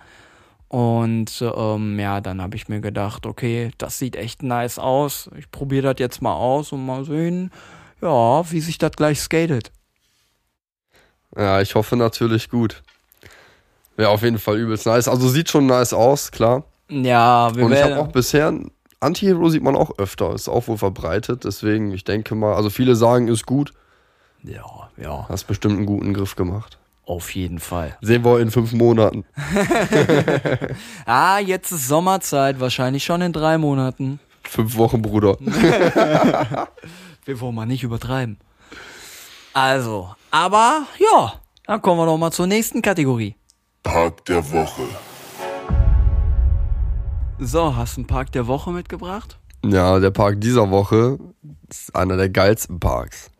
[0.69, 5.29] Und ähm, ja, dann habe ich mir gedacht, okay, das sieht echt nice aus.
[5.37, 7.51] Ich probiere das jetzt mal aus und mal sehen,
[8.01, 9.73] ja, wie sich das gleich skatet.
[11.37, 12.83] Ja, ich hoffe natürlich gut.
[13.97, 15.09] Wäre auf jeden Fall übelst nice.
[15.09, 16.65] Also sieht schon nice aus, klar.
[16.89, 18.53] Ja, wir Und ich habe auch bisher,
[19.01, 21.45] Anti-Hero sieht man auch öfter, ist auch wohl verbreitet.
[21.45, 23.73] Deswegen, ich denke mal, also viele sagen, ist gut.
[24.43, 24.65] Ja,
[24.97, 26.79] ja, Hast bestimmt einen guten Griff gemacht.
[27.07, 27.97] auf jeden Fall.
[28.03, 29.25] Sehen wir in fünf Monaten.
[31.07, 34.21] Ah, jetzt ist Sommerzeit, wahrscheinlich schon in drei Monaten.
[34.43, 35.37] Fünf Wochen, Bruder.
[37.25, 38.39] Wir wollen mal nicht übertreiben.
[39.55, 41.35] Also, aber ja,
[41.67, 43.35] dann kommen wir doch mal zur nächsten Kategorie.
[43.83, 44.83] Park der Woche.
[47.41, 49.39] So, hast du einen Park der Woche mitgebracht?
[49.65, 51.19] Ja, der Park dieser Woche
[51.69, 53.31] ist einer der geilsten Parks.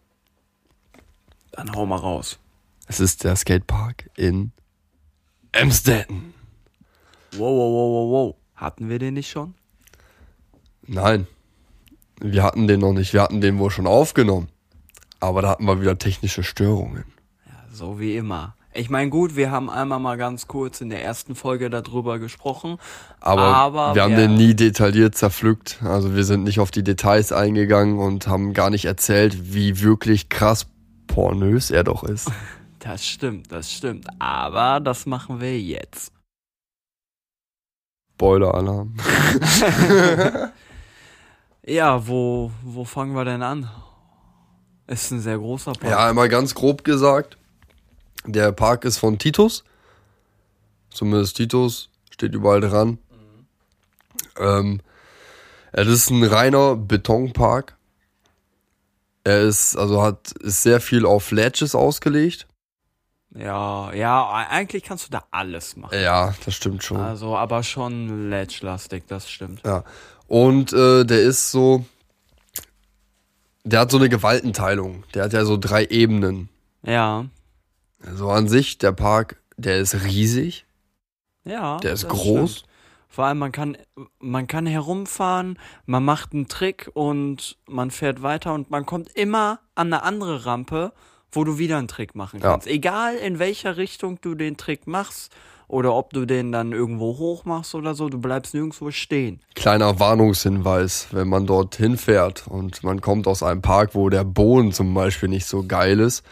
[1.53, 2.41] Dann hau mal raus.
[2.87, 4.53] Es ist der Skatepark in
[5.53, 6.35] Emstetten.
[7.33, 8.37] Wow, wow, wow, wow, wow.
[8.57, 9.55] Hatten wir den nicht schon?
[10.87, 11.27] Nein,
[12.21, 13.13] wir hatten den noch nicht.
[13.13, 14.49] Wir hatten den wohl schon aufgenommen.
[15.21, 17.05] Aber da hatten wir wieder technische Störungen.
[17.73, 18.57] So wie immer.
[18.75, 22.79] Ich meine, gut, wir haben einmal mal ganz kurz in der ersten Folge darüber gesprochen.
[23.21, 25.79] Aber, Aber wir haben den nie detailliert zerpflückt.
[25.83, 30.29] Also wir sind nicht auf die Details eingegangen und haben gar nicht erzählt, wie wirklich
[30.29, 30.67] krass
[31.07, 32.31] pornös er doch ist.
[32.81, 34.07] Das stimmt, das stimmt.
[34.19, 36.13] Aber das machen wir jetzt.
[38.13, 38.95] Spoiler-Alarm.
[41.67, 43.71] Ja, wo, wo fangen wir denn an?
[44.87, 45.91] Ist ein sehr großer Park.
[45.91, 47.39] Ja, einmal ganz grob gesagt.
[48.27, 49.65] Der Park ist von Titus.
[50.91, 51.91] Zumindest Titus.
[52.11, 52.99] Steht überall dran.
[54.39, 54.81] Ähm,
[55.73, 57.77] es ist ein reiner Betonpark.
[59.25, 62.47] Er ist, also hat, ist sehr viel auf Ledges ausgelegt.
[63.35, 65.99] Ja, ja, eigentlich kannst du da alles machen.
[66.01, 66.99] Ja, das stimmt schon.
[66.99, 69.63] Also, aber schon ledge-lastig, das stimmt.
[69.65, 69.83] Ja.
[70.29, 71.85] Und äh, der ist so,
[73.65, 75.03] der hat so eine Gewaltenteilung.
[75.15, 76.49] Der hat ja so drei Ebenen.
[76.83, 77.27] Ja.
[78.13, 80.67] So an sich, der Park, der ist riesig.
[81.45, 81.79] Ja.
[81.79, 82.53] Der ist groß.
[82.59, 82.69] stimmt.
[83.09, 83.77] Vor allem, man kann,
[84.19, 89.61] man kann herumfahren, man macht einen Trick und man fährt weiter und man kommt immer
[89.77, 90.93] an eine andere Rampe,
[91.31, 92.51] wo du wieder einen Trick machen Ja.
[92.53, 92.67] kannst.
[92.67, 95.33] Egal in welcher Richtung du den Trick machst
[95.69, 99.41] oder ob du den dann irgendwo hoch machst oder so, du bleibst nirgendwo stehen.
[99.55, 104.73] Kleiner Warnungshinweis, wenn man dorthin fährt und man kommt aus einem Park, wo der Boden
[104.73, 106.25] zum Beispiel nicht so geil ist.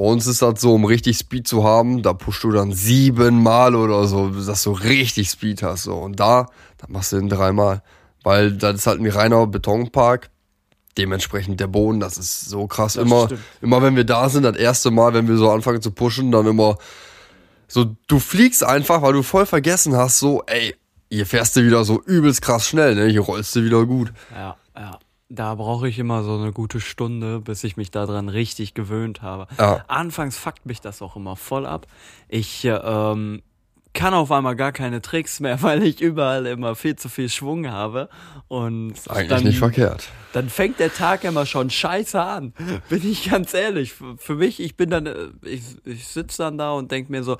[0.00, 3.74] Bei uns ist das so, um richtig Speed zu haben, da pushst du dann siebenmal
[3.74, 5.82] oder so, dass du richtig Speed hast.
[5.82, 5.94] So.
[5.94, 6.46] Und da,
[6.78, 7.82] da machst du den dreimal.
[8.22, 10.30] Weil das ist halt ein reiner Betonpark.
[10.96, 12.94] Dementsprechend der Boden, das ist so krass.
[12.94, 13.42] Das immer, stimmt.
[13.60, 16.46] immer wenn wir da sind, das erste Mal, wenn wir so anfangen zu pushen, dann
[16.46, 16.78] immer
[17.68, 20.74] so, du fliegst einfach, weil du voll vergessen hast, so, ey,
[21.10, 23.08] hier fährst du wieder so übelst krass schnell, ne?
[23.08, 24.14] Hier rollst du wieder gut.
[24.34, 24.98] Ja, ja.
[25.32, 29.46] Da brauche ich immer so eine gute Stunde, bis ich mich daran richtig gewöhnt habe.
[29.58, 29.84] Ja.
[29.86, 31.86] Anfangs fuckt mich das auch immer voll ab.
[32.28, 33.40] Ich äh, ähm,
[33.92, 37.68] kann auf einmal gar keine Tricks mehr, weil ich überall immer viel zu viel Schwung
[37.68, 38.08] habe.
[38.48, 40.08] Und Eigentlich dann, nicht verkehrt.
[40.32, 42.52] dann fängt der Tag immer schon scheiße an.
[42.88, 43.92] Bin ich ganz ehrlich.
[43.92, 47.22] Für, für mich, ich bin dann, äh, ich, ich sitze dann da und denk mir
[47.22, 47.38] so,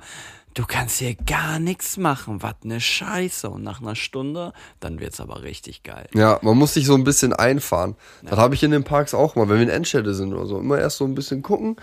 [0.53, 3.49] du kannst hier gar nichts machen, was ne Scheiße.
[3.49, 6.07] Und nach einer Stunde, dann wird's aber richtig geil.
[6.13, 7.95] Ja, man muss sich so ein bisschen einfahren.
[8.23, 10.59] Das habe ich in den Parks auch mal, wenn wir in Endstädte sind oder so.
[10.59, 11.77] Immer erst so ein bisschen gucken,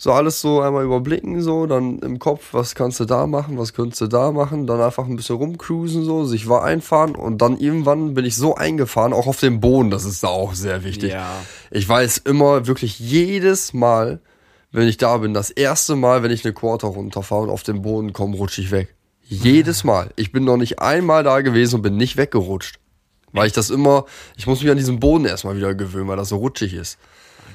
[0.00, 3.74] so alles so einmal überblicken, so, dann im Kopf, was kannst du da machen, was
[3.74, 7.58] könntest du da machen, dann einfach ein bisschen rumcruisen, so, sich war einfahren und dann
[7.58, 11.12] irgendwann bin ich so eingefahren, auch auf dem Boden, das ist da auch sehr wichtig.
[11.12, 11.32] Ja.
[11.72, 14.20] Ich weiß immer wirklich jedes Mal,
[14.70, 17.82] wenn ich da bin, das erste Mal, wenn ich eine Quarter runterfahre und auf den
[17.82, 18.94] Boden komme, rutsche ich weg.
[19.22, 20.10] Jedes Mal.
[20.16, 22.78] Ich bin noch nicht einmal da gewesen und bin nicht weggerutscht.
[23.32, 26.30] Weil ich das immer, ich muss mich an diesen Boden erstmal wieder gewöhnen, weil das
[26.30, 26.98] so rutschig ist.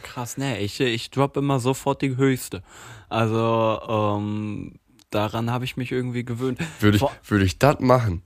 [0.03, 2.61] Krass, ne, ich, ich drop immer sofort die höchste.
[3.09, 4.75] Also, ähm,
[5.09, 6.59] daran habe ich mich irgendwie gewöhnt.
[6.79, 8.23] Würde ich, würde ich das machen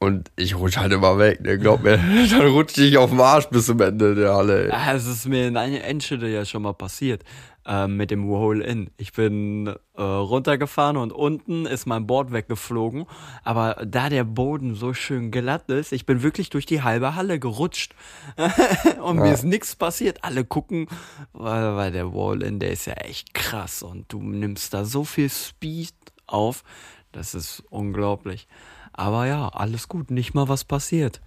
[0.00, 1.98] und ich rutsche halt immer weg, ne, glaub mir,
[2.30, 4.66] dann rutsche ich auf dem Arsch bis zum Ende der Halle.
[4.66, 4.70] ey.
[4.72, 7.24] Ah, Es ist mir in einer Endschede ja schon mal passiert
[7.68, 8.90] ähm, mit dem Roll-In.
[8.96, 13.04] Ich bin äh, runtergefahren und unten ist mein Board weggeflogen.
[13.44, 17.38] Aber da der Boden so schön glatt ist, ich bin wirklich durch die halbe Halle
[17.38, 17.94] gerutscht.
[19.02, 20.24] und mir ist nichts passiert.
[20.24, 20.86] Alle gucken,
[21.34, 23.82] weil, weil der Roll-In, der ist ja echt krass.
[23.82, 25.94] Und du nimmst da so viel Speed
[26.26, 26.64] auf.
[27.12, 28.48] Das ist unglaublich.
[28.94, 31.20] Aber ja, alles gut, nicht mal was passiert.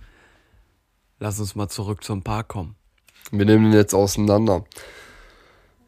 [1.20, 2.76] Lass uns mal zurück zum Park kommen.
[3.32, 4.66] Wir nehmen den jetzt auseinander.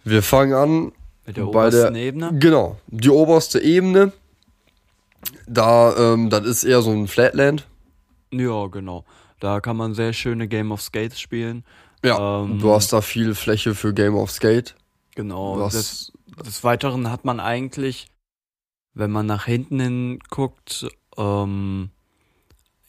[0.04, 0.92] Wir fangen an
[1.26, 2.32] Mit der bei obersten der Ebene?
[2.40, 4.12] Genau, die oberste Ebene.
[5.48, 7.68] Da, ähm, das ist eher so ein Flatland.
[8.32, 9.06] Ja, genau.
[9.40, 11.64] Da kann man sehr schöne Game of Skates spielen.
[12.04, 12.44] Ja.
[12.44, 14.76] Ähm, du hast da viel Fläche für Game of Skate.
[15.16, 15.60] Genau.
[15.60, 16.12] Hast- Des,
[16.46, 18.08] des Weiteren hat man eigentlich,
[18.94, 20.88] wenn man nach hinten hin guckt,
[21.18, 21.90] ähm,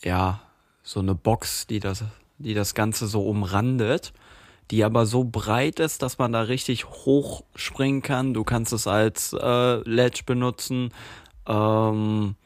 [0.03, 0.41] ja,
[0.83, 2.05] so eine Box, die das,
[2.39, 4.13] die das Ganze so umrandet,
[4.71, 8.35] die aber so breit ist, dass man da richtig hoch springen kann.
[8.35, 10.93] Du kannst es als äh, Ledge benutzen.
[11.47, 12.37] Ähm,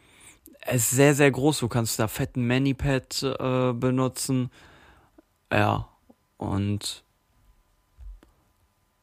[0.61, 1.61] es ist sehr, sehr groß.
[1.61, 4.50] Du kannst da fetten Manipad äh, benutzen.
[5.52, 5.88] Ja,
[6.37, 7.04] und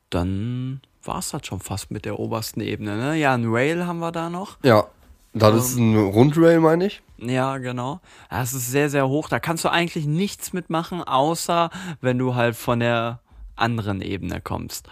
[0.09, 2.97] dann war's das schon fast mit der obersten Ebene.
[2.97, 3.15] Ne?
[3.17, 4.57] Ja, ein Rail haben wir da noch.
[4.63, 4.87] Ja.
[5.37, 7.01] Das ist ein Rundrail, meine ich.
[7.17, 8.01] Ja, genau.
[8.29, 9.29] Das ist sehr, sehr hoch.
[9.29, 11.69] Da kannst du eigentlich nichts mitmachen, außer
[12.01, 13.19] wenn du halt von der
[13.55, 14.87] anderen Ebene kommst.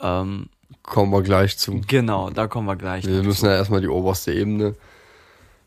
[0.00, 0.48] Ähm,
[0.82, 1.80] Kommen wir gleich zu.
[1.86, 3.04] genau, da kommen wir gleich.
[3.04, 3.46] Wir müssen zu.
[3.46, 4.74] ja erstmal die oberste Ebene.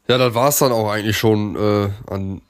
[0.08, 2.42] Ja, das war's dann auch eigentlich schon äh, an.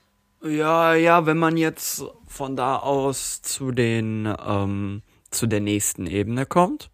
[0.44, 6.46] Ja, ja, wenn man jetzt von da aus zu den ähm, zu der nächsten Ebene
[6.46, 6.90] kommt,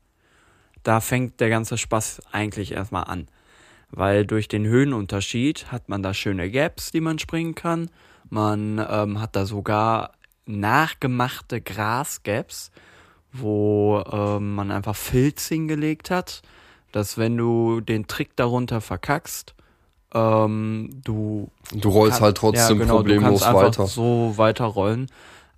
[0.82, 3.28] da fängt der ganze Spaß eigentlich erstmal an.
[3.90, 7.90] Weil durch den Höhenunterschied hat man da schöne Gaps, die man springen kann.
[8.28, 10.12] Man ähm, hat da sogar
[10.46, 12.70] nachgemachte Grasgaps,
[13.32, 16.42] wo ähm, man einfach Filz hingelegt hat,
[16.92, 19.54] dass wenn du den Trick darunter verkackst,
[20.14, 23.86] ähm, du Du rollst kann- halt trotzdem ja, genau, problemlos du kannst weiter.
[23.86, 25.06] so weiterrollen,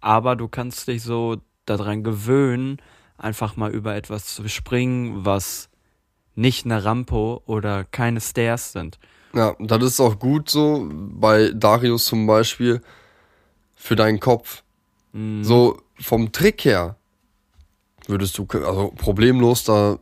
[0.01, 2.79] aber du kannst dich so daran gewöhnen,
[3.17, 5.69] einfach mal über etwas zu springen, was
[6.41, 8.99] nicht eine Rampe oder keine Stairs sind.
[9.35, 12.81] Ja, das ist auch gut so, bei Darius zum Beispiel,
[13.77, 14.63] für deinen Kopf.
[15.13, 15.45] Mhm.
[15.45, 16.97] So vom Trick her
[18.07, 19.99] würdest du, also problemlos da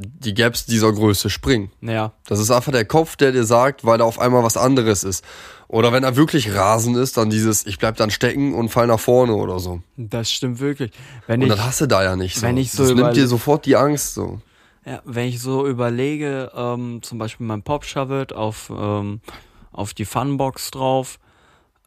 [0.00, 1.72] die Gaps dieser Größe springen.
[1.80, 2.12] Ja.
[2.26, 5.24] Das ist einfach der Kopf, der dir sagt, weil da auf einmal was anderes ist.
[5.66, 9.00] Oder wenn er wirklich rasend ist, dann dieses, ich bleib dann stecken und fall nach
[9.00, 9.82] vorne oder so.
[9.96, 10.92] Das stimmt wirklich.
[11.26, 12.42] Wenn Und ich, das hast du da ja nicht so.
[12.42, 14.40] wenn ich so das nimmt dir sofort die Angst so.
[14.88, 19.20] Ja, wenn ich so überlege, ähm, zum Beispiel mein Pop Shovet auf, ähm,
[19.70, 21.18] auf die Funbox drauf,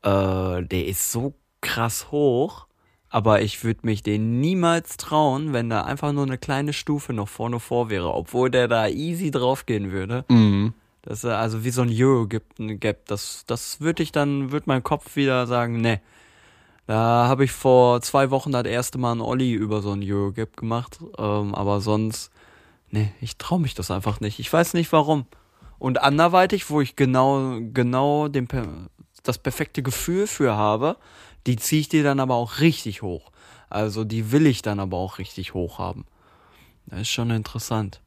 [0.04, 2.68] äh, der ist so krass hoch,
[3.10, 7.28] aber ich würde mich den niemals trauen, wenn da einfach nur eine kleine Stufe noch
[7.28, 10.24] vorne vor wäre, obwohl der da easy draufgehen würde.
[10.30, 10.74] Mhm.
[11.02, 13.08] Das ist also wie so ein Euro gibt, Gap.
[13.08, 16.02] Das, das würde ich dann, würde mein Kopf wieder sagen, ne.
[16.86, 20.32] Da habe ich vor zwei Wochen das erste Mal einen Olli über so ein Euro
[20.32, 21.00] Gap gemacht.
[21.18, 22.32] Ähm, aber sonst,
[22.92, 24.40] ne, ich traue mich das einfach nicht.
[24.40, 25.26] Ich weiß nicht warum.
[25.80, 28.48] Und anderweitig, wo ich genau, genau den,
[29.24, 30.98] das perfekte Gefühl für habe,
[31.48, 33.32] die ziehe ich dir dann aber auch richtig hoch.
[33.70, 36.06] Also die will ich dann aber auch richtig hoch haben.
[36.86, 38.02] Das ist schon interessant.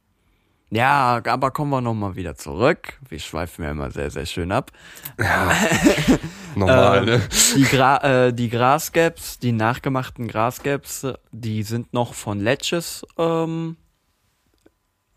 [0.71, 2.99] Ja, aber kommen wir nochmal wieder zurück.
[3.07, 4.71] Wir schweifen ja immer sehr, sehr schön ab.
[6.55, 7.21] Normal, Ähm, ne?
[7.55, 13.05] Die, Gra äh, die Grasgaps, die nachgemachten Grasgaps, die sind noch von Ledges.
[13.17, 13.77] Ähm,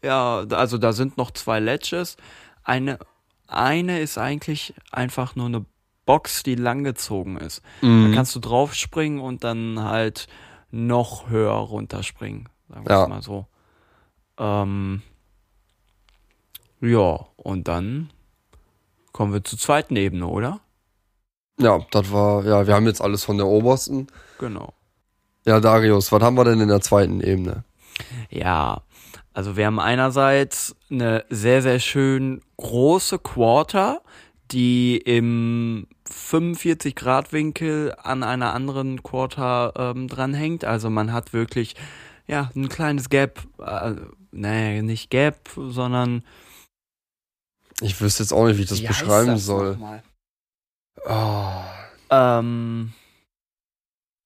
[0.02, 2.16] ja, also da sind noch zwei Ledges.
[2.64, 2.98] Eine,
[3.46, 5.64] eine ist eigentlich einfach nur eine
[6.06, 7.62] Box, die langgezogen ist.
[7.82, 8.08] Mhm.
[8.10, 10.26] Da kannst du draufspringen und dann halt
[10.70, 12.48] noch höher runterspringen.
[12.68, 13.02] Sagen wir Ja.
[13.04, 13.46] es mal so.
[14.38, 15.02] Ähm,
[16.80, 18.10] ja, und dann
[19.12, 20.60] kommen wir zur zweiten Ebene, oder?
[21.58, 24.06] Ja, das war, ja, wir haben jetzt alles von der obersten.
[24.38, 24.72] Genau.
[25.44, 27.64] Ja, Darius, was haben wir denn in der zweiten Ebene?
[28.30, 28.82] Ja,
[29.38, 34.02] also wir haben einerseits eine sehr, sehr schön große Quarter,
[34.50, 40.64] die im 45 Grad Winkel an einer anderen Quarter ähm, dranhängt.
[40.64, 41.76] Also man hat wirklich,
[42.26, 43.94] ja, ein kleines Gap, äh,
[44.32, 46.24] nee, nicht Gap, sondern
[47.80, 49.78] Ich wüsste jetzt auch nicht, wie ich das Wie beschreiben das soll.
[51.06, 51.62] Ah.
[52.10, 52.92] Ähm,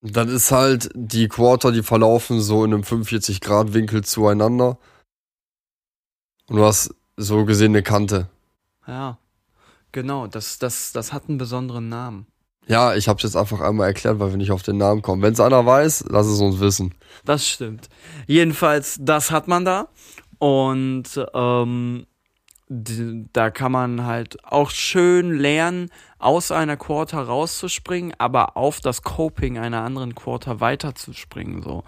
[0.01, 4.79] Das ist halt die Quarter, die verlaufen so in einem 45 Grad Winkel zueinander.
[6.53, 8.29] Und du hast so gesehen eine Kante.
[8.87, 9.17] ja,
[9.91, 12.27] genau, das, das, das hat einen besonderen Namen.
[12.67, 15.23] Ja, ich hab's jetzt einfach einmal erklärt, weil wir nicht auf den Namen kommen.
[15.23, 16.95] Wenn's einer weiß, lass es uns wissen.
[17.25, 17.89] Das stimmt.
[18.27, 19.89] Jedenfalls, das hat man da.
[20.39, 22.07] Und ähm,
[22.69, 25.89] da kann man halt auch schön lernen,
[26.23, 31.63] aus einer Quarter rauszuspringen, aber auf das Coping einer anderen Quarter weiterzuspringen.
[31.63, 31.85] So.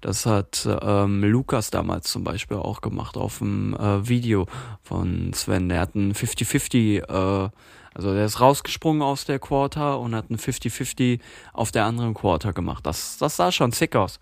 [0.00, 4.46] Das hat ähm, Lukas damals zum Beispiel auch gemacht auf dem äh, Video
[4.82, 5.68] von Sven.
[5.68, 7.50] Der hat ein 50-50, äh,
[7.94, 11.20] also der ist rausgesprungen aus der Quarter und hat ein 50-50
[11.52, 12.86] auf der anderen Quarter gemacht.
[12.86, 14.20] Das, das sah schon sick aus.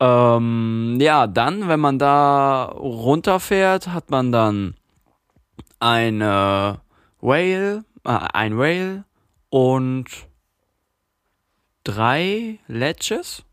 [0.00, 4.74] Ähm, ja, dann, wenn man da runterfährt, hat man dann
[5.80, 6.80] eine
[7.20, 9.04] Whale, ein Whale
[9.50, 10.06] und
[11.84, 13.44] drei Ledges,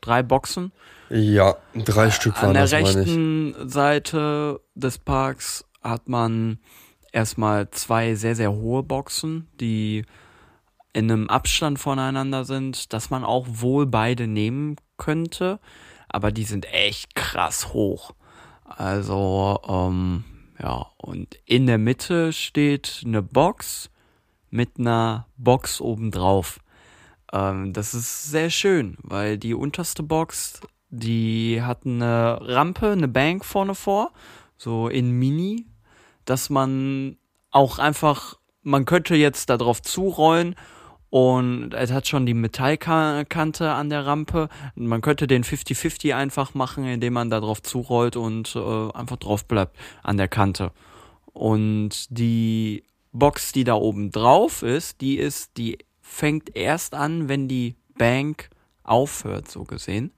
[0.00, 0.72] drei Boxen.
[1.10, 2.96] Ja, drei Stück waren An der das, meine ich.
[2.96, 6.58] rechten Seite des Parks hat man
[7.12, 10.04] erstmal zwei sehr, sehr hohe Boxen, die
[10.92, 15.58] in einem Abstand voneinander sind, dass man auch wohl beide nehmen könnte,
[16.08, 18.12] aber die sind echt krass hoch.
[18.64, 20.24] Also, ähm,
[20.64, 23.90] ja, und in der Mitte steht eine Box
[24.48, 26.58] mit einer Box obendrauf.
[27.34, 33.44] Ähm, das ist sehr schön, weil die unterste Box, die hat eine Rampe, eine Bank
[33.44, 34.12] vorne vor,
[34.56, 35.66] so in Mini,
[36.24, 37.18] dass man
[37.50, 40.54] auch einfach, man könnte jetzt da drauf zurollen
[41.14, 44.48] und es hat schon die Metallkante an der Rampe.
[44.74, 49.44] Man könnte den 50-50 einfach machen, indem man da drauf zurollt und äh, einfach drauf
[49.44, 50.72] bleibt an der Kante.
[51.32, 57.46] Und die Box, die da oben drauf ist, die ist, die fängt erst an, wenn
[57.46, 58.50] die Bank
[58.82, 60.10] aufhört, so gesehen.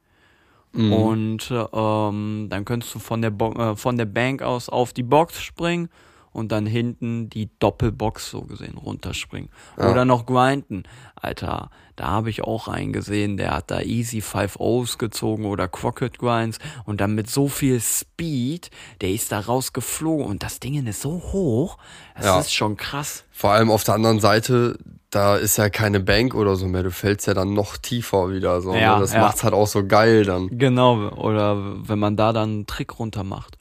[0.72, 0.92] Mhm.
[0.94, 5.02] Und ähm, dann könntest du von der, Bo äh, von der Bank aus auf die
[5.02, 5.90] Box springen
[6.36, 9.48] und dann hinten die Doppelbox so gesehen runterspringen.
[9.78, 9.90] Ja.
[9.90, 10.82] Oder noch grinden.
[11.14, 15.66] Alter, da habe ich auch einen gesehen, der hat da easy 5 O's gezogen oder
[15.66, 18.70] Crockett Grinds und dann mit so viel Speed,
[19.00, 21.78] der ist da rausgeflogen und das Ding ist so hoch,
[22.14, 22.38] das Ja.
[22.40, 23.24] ist schon krass.
[23.32, 24.78] Vor allem auf der anderen Seite,
[25.10, 26.82] da ist ja keine Bank oder so mehr.
[26.82, 28.60] Du fällst ja dann noch tiefer wieder.
[28.60, 29.00] So, Ja, ne?
[29.00, 29.20] Das ja.
[29.20, 30.48] macht's halt auch so geil dann.
[30.58, 31.56] Genau, oder
[31.88, 33.55] wenn man da dann einen Trick runter macht.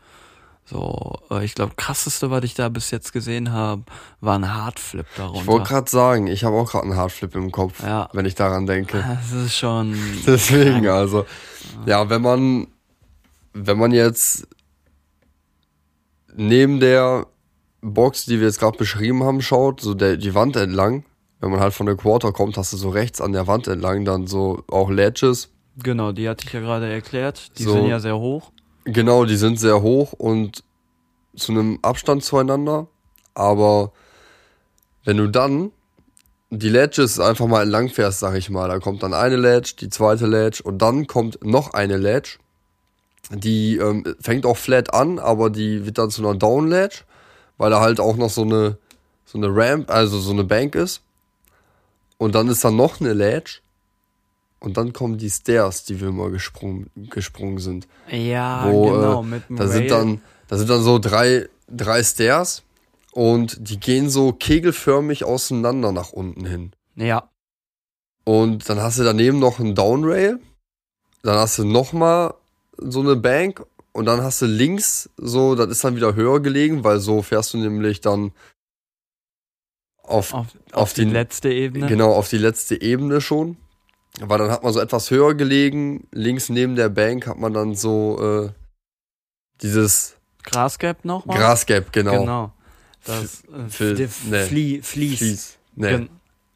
[0.68, 3.84] So, äh, ich glaube, krasseste, was ich da bis jetzt gesehen habe,
[4.20, 5.40] war ein Hardflip darunter.
[5.42, 8.10] Ich wollte gerade sagen, ich habe auch gerade einen Hardflip im Kopf, Ja.
[8.14, 8.98] wenn ich daran denke.
[9.22, 9.96] Das ist schon.
[10.26, 11.26] Deswegen, also,
[11.86, 12.68] ja, wenn man,
[13.54, 14.48] wenn man jetzt
[16.36, 17.28] neben der
[17.82, 21.06] Box, die wir jetzt gerade beschrieben haben, schaut, so der, die Wand entlang,
[21.40, 24.04] wenn man halt von der Quarter kommt, hast du so rechts an der Wand entlang
[24.06, 25.50] dann so auch Ledges.
[25.78, 27.58] Genau, die hatte ich ja gerade erklärt.
[27.60, 27.74] Die So.
[27.74, 28.52] sind ja sehr hoch.
[28.86, 30.64] Genau, die sind sehr hoch und
[31.36, 32.88] zu einem Abstand zueinander.
[33.34, 33.92] Aber
[35.04, 35.72] wenn du dann
[36.52, 39.90] die Ledges einfach mal entlang fährst, sag ich mal, da kommt dann eine Ledge, die
[39.90, 42.38] zweite Ledge und dann kommt noch eine Ledge.
[43.32, 47.00] Die ähm, fängt auch flat an, aber die wird dann zu einer Down Ledge,
[47.58, 48.78] weil da halt auch noch so eine
[49.26, 51.02] so eine Ramp, also so eine Bank ist.
[52.18, 53.60] Und dann ist da noch eine Ledge.
[54.66, 57.88] Und dann kommen die Stairs, die wir mal gesprungen, gesprungen sind.
[58.10, 62.04] Ja, wo genau, äh, mit dem da sind dann da sind dann so drei drei
[62.04, 62.64] Stairs
[63.12, 66.72] und die gehen so kegelförmig auseinander nach unten hin.
[66.96, 67.30] Ja,
[68.24, 70.40] und dann hast du daneben noch einen Downrail
[71.22, 72.34] dann hast du noch mal
[72.78, 73.64] so eine Bank
[73.94, 77.54] und dann hast du links so das ist dann wieder höher gelegen weil so fährst
[77.54, 78.32] du nämlich dann
[80.04, 81.86] auf auf, auf auf die den- letzte Ebene.
[81.88, 83.58] genau auf die letzte Ebene schon
[84.22, 87.76] weil dann hat man so etwas höher gelegen links neben der Bank hat man dann
[87.76, 88.50] so äh,
[89.62, 91.38] dieses Grasgap nochmal.
[91.38, 92.52] Grasgap genau, Genau.
[93.06, 94.44] Das äh, Fil- die nee.
[94.46, 95.18] Flie, Fließ.
[95.20, 95.58] Fließ.
[95.76, 95.90] Nee.
[95.90, 96.10] Gen-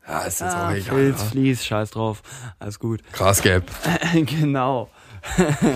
[0.08, 0.96] Ja, ist jetzt Ah, auch egal.
[0.96, 1.26] Filz, ja.
[1.28, 2.22] Fließ, scheiß drauf.
[2.60, 3.02] Alles gut.
[3.14, 3.64] Grasgap.
[4.26, 4.90] genau.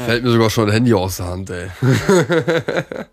[0.06, 1.70] Fällt mir sogar schon ein Handy aus der Hand, ey.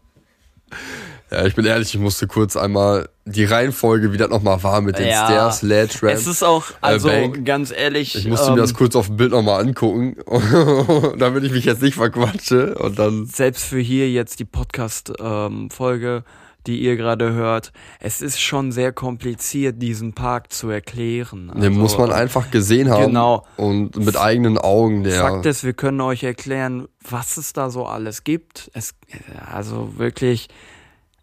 [1.31, 4.99] ja, ich bin ehrlich, ich musste kurz einmal die Reihenfolge, wie das nochmal war mit
[4.99, 5.27] den Ja.
[5.27, 6.15] Stairs, Ledge, Ramp.
[6.15, 7.45] Es ist auch, also Bank.
[7.45, 10.17] ganz ehrlich, ich musste ähm, mir das kurz auf dem Bild nochmal angucken,
[11.19, 12.75] damit ich mich jetzt nicht verquatsche.
[12.75, 16.25] Und dann, selbst für hier jetzt die Podcast-Folge,
[16.67, 21.53] die ihr gerade hört, es ist schon sehr kompliziert, diesen Park zu erklären.
[21.57, 23.07] den muss man äh, einfach gesehen haben.
[23.07, 23.47] genau.
[23.57, 25.21] Und mit eigenen Augen, der.
[25.21, 28.71] Fakt ist, wir können euch erklären, was es da so alles gibt.
[28.75, 28.95] Es,
[29.51, 30.49] also wirklich,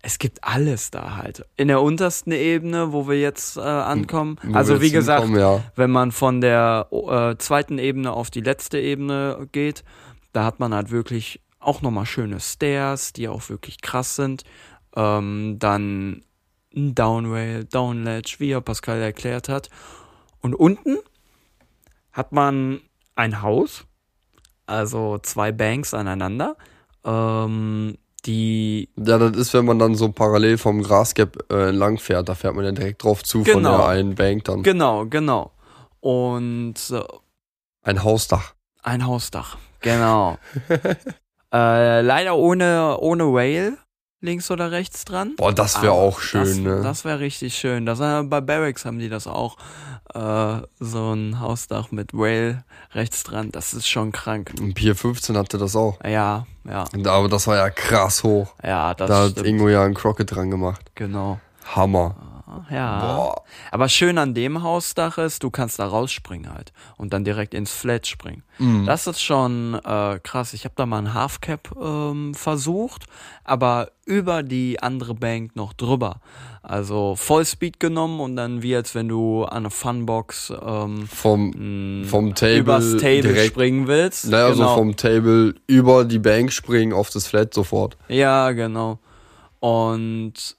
[0.01, 1.45] es gibt alles da halt.
[1.55, 4.37] In der untersten Ebene, wo wir jetzt äh, ankommen.
[4.43, 5.63] wo also wie gesagt, hinkommen, ja.
[5.75, 9.83] wenn man von der äh, zweiten Ebene auf die letzte Ebene geht,
[10.33, 14.43] da hat man halt wirklich auch nochmal schöne Stairs, die auch wirklich krass sind.
[14.95, 16.23] Ähm, dann
[16.75, 19.69] ein Downrail, Downledge, wie er Pascal erklärt hat.
[20.41, 20.97] Und unten
[22.11, 22.81] hat man
[23.15, 23.85] ein Haus,
[24.65, 26.55] also zwei Banks aneinander,
[27.03, 27.97] ähm,
[28.27, 32.35] die Ja, das ist, wenn man dann so parallel vom Grasgap äh, entlang fährt, da
[32.35, 33.77] fährt man ja direkt drauf zu von Genau.
[33.77, 34.61] der einen Bank dann.
[34.63, 35.51] genau, genau.
[36.01, 37.01] Und äh,
[37.81, 38.53] Ein Hausdach.
[38.83, 40.37] Ein Hausdach, genau.
[41.53, 43.77] äh, leider ohne, ohne Rail
[44.21, 45.35] links oder rechts dran.
[45.37, 46.81] Boah, das wäre auch schön, das, ne?
[46.81, 47.85] Das wäre richtig schön.
[47.85, 49.57] Das, äh, bei Barracks haben die das auch.
[50.13, 52.63] Äh, so ein Hausdach mit Rail
[52.93, 53.51] rechts dran.
[53.51, 54.53] Das ist schon krank.
[54.59, 55.99] Und Pier 15 hatte das auch.
[56.03, 58.53] Ja, ja, Aber das war ja krass hoch.
[58.63, 59.47] ja, das da hat stimmt.
[59.47, 60.81] Ingo ja einen Crockett dran gemacht.
[60.95, 61.39] Genau.
[61.75, 62.15] Hammer.
[62.71, 62.99] Ja.
[62.99, 63.43] Boah.
[63.71, 67.71] Aber schön an dem Hausdach ist, du kannst da rausspringen halt und dann direkt ins
[67.71, 68.43] Flat springen.
[68.57, 68.85] Mhm.
[68.85, 70.53] Das ist schon äh, krass.
[70.53, 73.05] Ich habe da mal ein Halfcap ähm, versucht,
[73.43, 76.21] aber über die andere Bank noch drüber.
[76.61, 82.35] Also Vollspeed genommen und dann wie als wenn du an eine Funbox ähm, Vom, vom
[82.35, 83.47] Table übers Table direkt.
[83.47, 84.27] springen willst.
[84.27, 84.69] Naja, genau.
[84.69, 87.97] so vom Table über die Bank springen auf das Flat sofort.
[88.09, 88.99] Ja, genau.
[89.59, 90.57] Und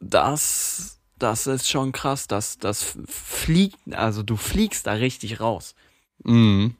[0.00, 5.74] das, das ist schon krass, dass das fliegt, also du fliegst da richtig raus.
[6.24, 6.74] Mhm.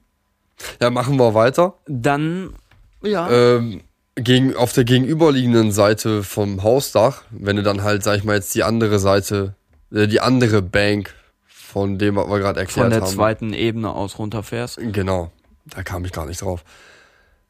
[0.79, 1.75] Ja, machen wir weiter.
[1.87, 2.53] Dann,
[3.01, 3.29] ja.
[3.29, 3.81] Ähm,
[4.15, 8.53] gegen, auf der gegenüberliegenden Seite vom Hausdach, wenn du dann halt, sag ich mal, jetzt
[8.53, 9.55] die andere Seite,
[9.91, 11.15] äh, die andere Bank
[11.47, 13.07] von dem, was wir gerade erklärt von der haben.
[13.07, 14.77] zweiten Ebene aus runterfährst.
[14.81, 15.31] Genau,
[15.65, 16.63] da kam ich gar nicht drauf.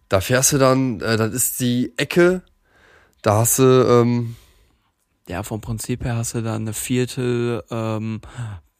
[0.09, 2.41] Da fährst du dann, äh, das ist die Ecke,
[3.21, 4.35] da hast du, ähm,
[5.31, 8.19] Ja, vom Prinzip her hast du da eine Viertel ähm,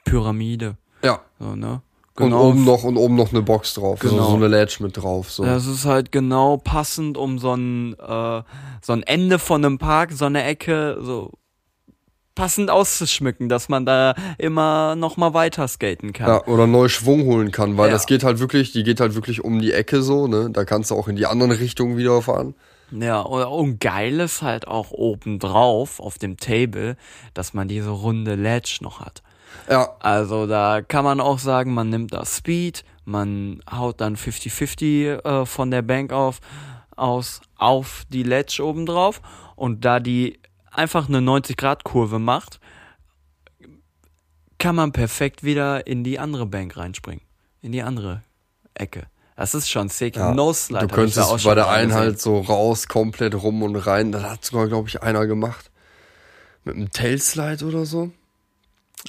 [0.04, 0.76] Pyramide.
[1.02, 1.82] ja, So, ne?
[2.20, 4.30] und oben noch und oben noch eine Box drauf, so, Genau.
[4.32, 5.32] so eine Ledge mit drauf.
[5.32, 5.46] So.
[5.46, 8.44] Das ist halt genau passend, um so ein, äh,
[8.82, 11.32] so ein Ende von einem Park, so eine Ecke, so
[12.36, 16.28] passend auszuschmücken, dass man da immer noch mal weiter skaten kann.
[16.28, 17.94] Ja, oder neu Schwung holen kann, weil Ja.
[17.94, 20.50] das geht halt wirklich, die geht halt wirklich um die Ecke so, ne?
[20.52, 22.56] Da kannst du auch in die anderen Richtungen wieder fahren.
[22.92, 26.98] Ja, und, geil ist halt auch obendrauf auf dem Table,
[27.34, 29.24] dass man diese runde Ledge noch hat.
[29.70, 35.24] Ja, Also da kann man auch sagen, man nimmt da Speed, man haut dann 50-50
[35.24, 36.40] äh, von der Bank auf,
[36.96, 39.22] aus auf die Ledge obendrauf
[39.56, 40.40] und da die
[40.72, 42.60] einfach eine 90-Grad-Kurve macht,
[44.58, 47.24] kann man perfekt wieder in die andere Bank reinspringen.
[47.62, 48.22] In die andere
[48.74, 49.08] Ecke.
[49.36, 50.16] Das ist schon sick.
[50.18, 50.34] Ja.
[50.34, 50.88] No Slide.
[50.88, 54.12] Du könntest bei der einen halt so raus, komplett rum und rein.
[54.12, 55.72] Das hat sogar, glaube ich, einer gemacht.
[56.64, 58.12] Mit einem Tailslide oder so.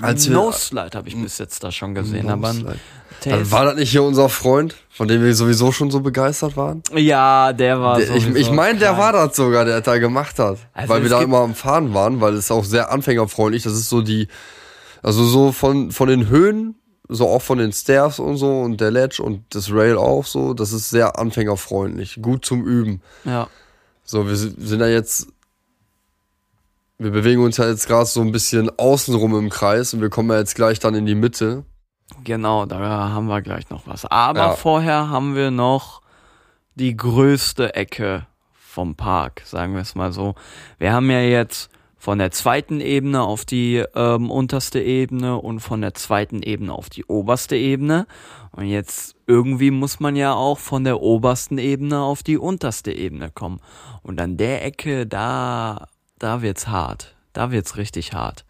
[0.01, 2.79] Als wir- No Slide habe ich bis jetzt da schon gesehen, aber Slide.
[3.21, 6.57] Tail- Dann war das nicht hier unser Freund, von dem wir sowieso schon so begeistert
[6.57, 6.83] waren?
[6.97, 10.57] ja, der war Der, ich ich meine, der war das sogar, der da gemacht hat.
[10.73, 13.65] Also weil wir da immer am Fahren waren, weil es auch sehr anfängerfreundlich.
[13.65, 14.29] Das ist so die,
[15.03, 16.75] also so von, von den Höhen,
[17.15, 20.55] so auch von den Stairs und so und der Ledge und das Rail auch so,
[20.55, 22.19] das ist sehr anfängerfreundlich.
[22.23, 23.01] Gut zum Üben.
[23.25, 23.49] Ja.
[24.05, 25.29] So, wir sind ja jetzt,
[26.99, 30.31] wir bewegen uns ja jetzt gerade so ein bisschen außenrum im Kreis und wir kommen
[30.31, 31.65] ja jetzt gleich dann in die Mitte.
[32.25, 34.05] Genau, da haben wir gleich noch was.
[34.07, 34.53] Aber Ja.
[34.53, 36.03] vorher haben wir noch
[36.75, 40.35] die größte Ecke vom Park, sagen wir es mal so.
[40.79, 41.71] Wir haben ja jetzt
[42.03, 46.91] von der zweiten Ebene auf die ähm, unterste Ebene und von der zweiten Ebene auf
[46.91, 48.09] die oberste Ebene.
[48.51, 53.31] Und jetzt irgendwie muss man ja auch von der obersten Ebene auf die unterste Ebene
[53.31, 53.61] kommen.
[54.03, 55.87] Und an der Ecke, da,
[56.19, 57.15] da wird's hart.
[57.35, 58.47] Da wird's richtig hart.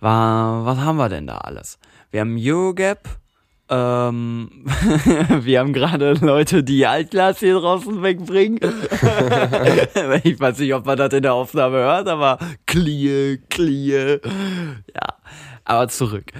[0.00, 1.78] Was haben wir denn da alles?
[2.10, 3.18] Wir haben Eurogap,
[3.70, 4.50] ähm,
[5.40, 8.58] wir haben gerade Leute, die Altglas hier draußen wegbringen.
[10.24, 14.20] ich weiß nicht, ob man das in der Aufnahme hört, aber clear, clear.
[14.94, 15.14] Ja,
[15.64, 16.32] aber zurück.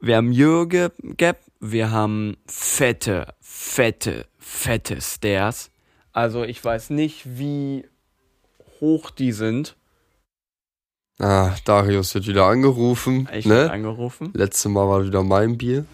[0.00, 5.70] Wir haben Eurogap, wir haben fette, fette, fette Stairs.
[6.12, 7.84] Also ich weiß nicht, wie
[8.80, 9.76] hoch die sind.
[11.18, 13.28] Ah, Darius wird wieder angerufen.
[13.34, 13.70] Ich ne?
[13.70, 14.32] angerufen.
[14.34, 15.84] Letztes Mal war wieder mein Bier.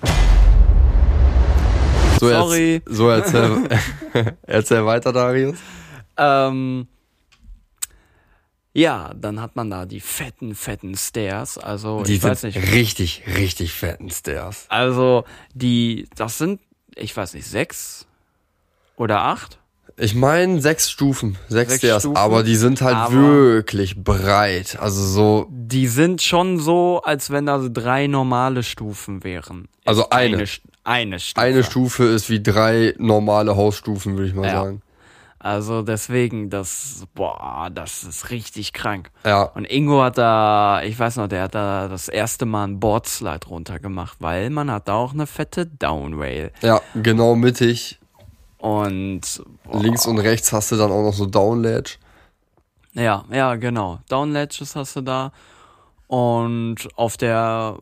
[2.29, 2.75] So, Sorry.
[2.85, 3.69] Erz, so erzähl,
[4.43, 5.57] erzähl weiter, Darius.
[6.17, 6.87] Ähm,
[8.73, 11.57] ja, dann hat man da die fetten, fetten Stairs.
[11.57, 12.59] Also, Die ich weiß nicht.
[12.73, 14.67] richtig, richtig fetten Stairs.
[14.69, 15.25] Also,
[15.55, 16.61] die, das sind,
[16.95, 18.07] ich weiß nicht, sechs
[18.97, 19.59] oder acht?
[19.99, 24.77] Ich meine sechs Stufen, sechs, Sechs Stairs, Stufen, aber die sind halt wirklich breit.
[24.79, 29.69] Also so, Die sind schon so, als wenn da so drei normale Stufen wären.
[29.87, 30.37] Also eine.
[30.37, 30.47] Eine,
[30.87, 31.45] eine Stufe.
[31.47, 34.63] eine Stufe ist wie drei normale Hausstufen, würde ich mal Ja.
[34.63, 34.83] sagen.
[35.39, 39.11] Also deswegen, das, boah, das ist richtig krank.
[39.25, 42.81] Ja, Und Ingo hat da, ich weiß noch, der hat da das erste Mal einen
[42.81, 46.51] Boardslide runtergemacht, weil man hat da auch eine fette Downrail.
[46.63, 48.01] ja, genau mittig.
[48.59, 51.97] Und boah, Links und rechts hast du dann auch noch so Downledge.
[52.95, 54.01] ja, ja, genau.
[54.09, 55.31] Downledges hast du da.
[56.09, 57.77] Und auf der,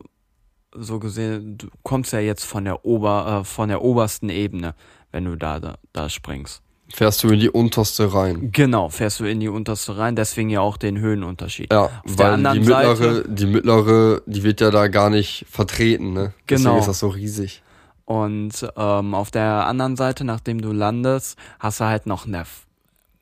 [0.77, 4.75] so gesehen, du kommst ja jetzt von der Ober, äh, von der obersten Ebene,
[5.11, 6.61] wenn du da, da, da springst.
[6.93, 8.51] Fährst du in die unterste rein.
[8.51, 11.73] Genau, fährst du in die unterste rein, deswegen ja auch den Höhenunterschied.
[11.73, 15.45] Ja, Auf der weil die mittlere, Seite- die mittlere, die wird ja da gar nicht
[15.49, 16.33] vertreten, ne?
[16.47, 16.79] Deswegen Genau.
[16.79, 17.63] ist das so riesig.
[18.05, 22.43] Und ähm, auf der anderen Seite, nachdem du landest, hast du halt noch eine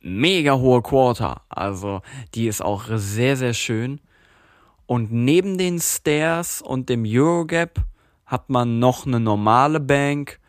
[0.01, 1.41] mega hohe Quarter.
[1.47, 2.01] Also
[2.35, 4.01] die ist auch sehr, sehr schön.
[4.85, 7.79] Und neben den Stairs und dem Eurogap
[8.25, 10.39] hat man noch eine normale Bank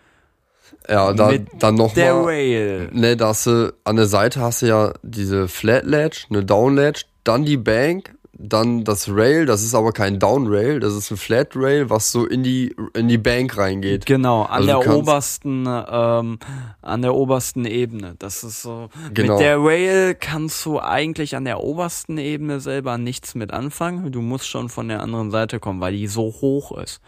[0.89, 2.89] Ja, da, dann noch der mal, Rail.
[2.93, 6.75] ne, da hast du, an der Seite hast du ja diese Flat Ledge, eine Down
[6.77, 11.11] Ledge, dann die Bank, dann das Rail, das ist aber kein Down Rail, das ist
[11.11, 14.07] ein Flat Rail, was so in die, in die Bank reingeht.
[14.07, 16.39] Genau, an Also der obersten, ähm,
[16.83, 18.17] an der obersten Ebene.
[18.19, 18.89] Das ist so.
[19.13, 19.35] Genau.
[19.35, 24.11] Mit der Rail kannst du eigentlich an der obersten Ebene selber nichts mit anfangen.
[24.13, 27.01] Du musst schon von der anderen Seite kommen, weil die so hoch ist.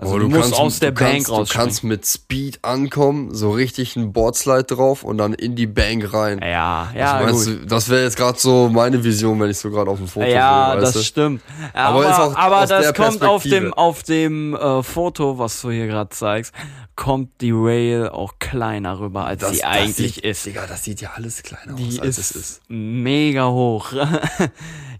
[0.00, 3.50] Also Aber du, musst aus der du Bank kannst, Du kannst mit Speed ankommen, so
[3.50, 6.38] richtig ein Boardslide drauf und dann in die Bank rein.
[6.40, 7.62] ja, ja, also meinst gut.
[7.62, 10.24] du, das wäre jetzt gerade so meine Vision, wenn ich so gerade auf dem Foto
[10.26, 11.02] Ja, sehe, weißt das du?
[11.02, 11.42] stimmt.
[11.72, 15.88] Aber Aber, auch aber das kommt auf dem, auf dem äh, Foto, was du hier
[15.88, 16.54] gerade zeigst,
[16.94, 20.46] kommt die Rail auch kleiner rüber, als Das, sie das eigentlich sieht, ist.
[20.46, 22.60] Digga, das sieht ja alles kleiner Die aus, als es ist.
[22.68, 23.92] mega hoch.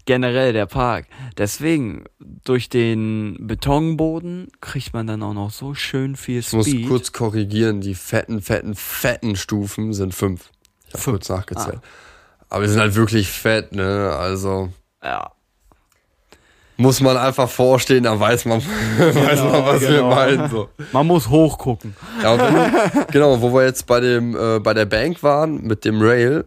[0.09, 1.05] Generell der Park.
[1.37, 6.87] Deswegen, durch den Betonboden kriegt man dann auch noch so schön viel Ich muss Speed.
[6.87, 10.49] kurz korrigieren, die fetten, fetten, fetten Stufen sind fünf.
[10.87, 11.77] Ich habe kurz nachgezählt.
[11.83, 12.45] Ah.
[12.55, 14.15] Aber die sind halt wirklich fett, ne?
[14.17, 14.69] Also
[15.03, 15.31] ja.
[16.77, 18.61] muss man einfach vorstehen, da weiß man,
[18.97, 20.09] weiß man was wir genau.
[20.09, 20.49] meinen.
[20.49, 20.69] So.
[20.91, 21.95] Man muss hochgucken.
[22.23, 26.01] Ja, du, genau, wo wir jetzt bei dem, äh, bei der Bank waren mit dem
[26.01, 26.45] Rail,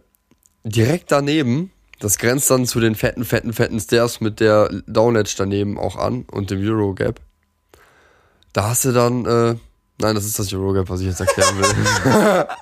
[0.64, 1.70] direkt daneben,
[2.02, 6.24] das grenzt dann zu den fetten, fetten, fetten Stairs mit der Downledge daneben auch an
[6.30, 7.20] und dem Eurogap.
[8.52, 9.54] Da hast du dann, äh,
[9.98, 12.46] nein, das ist das Eurogap, was ich jetzt erklären will.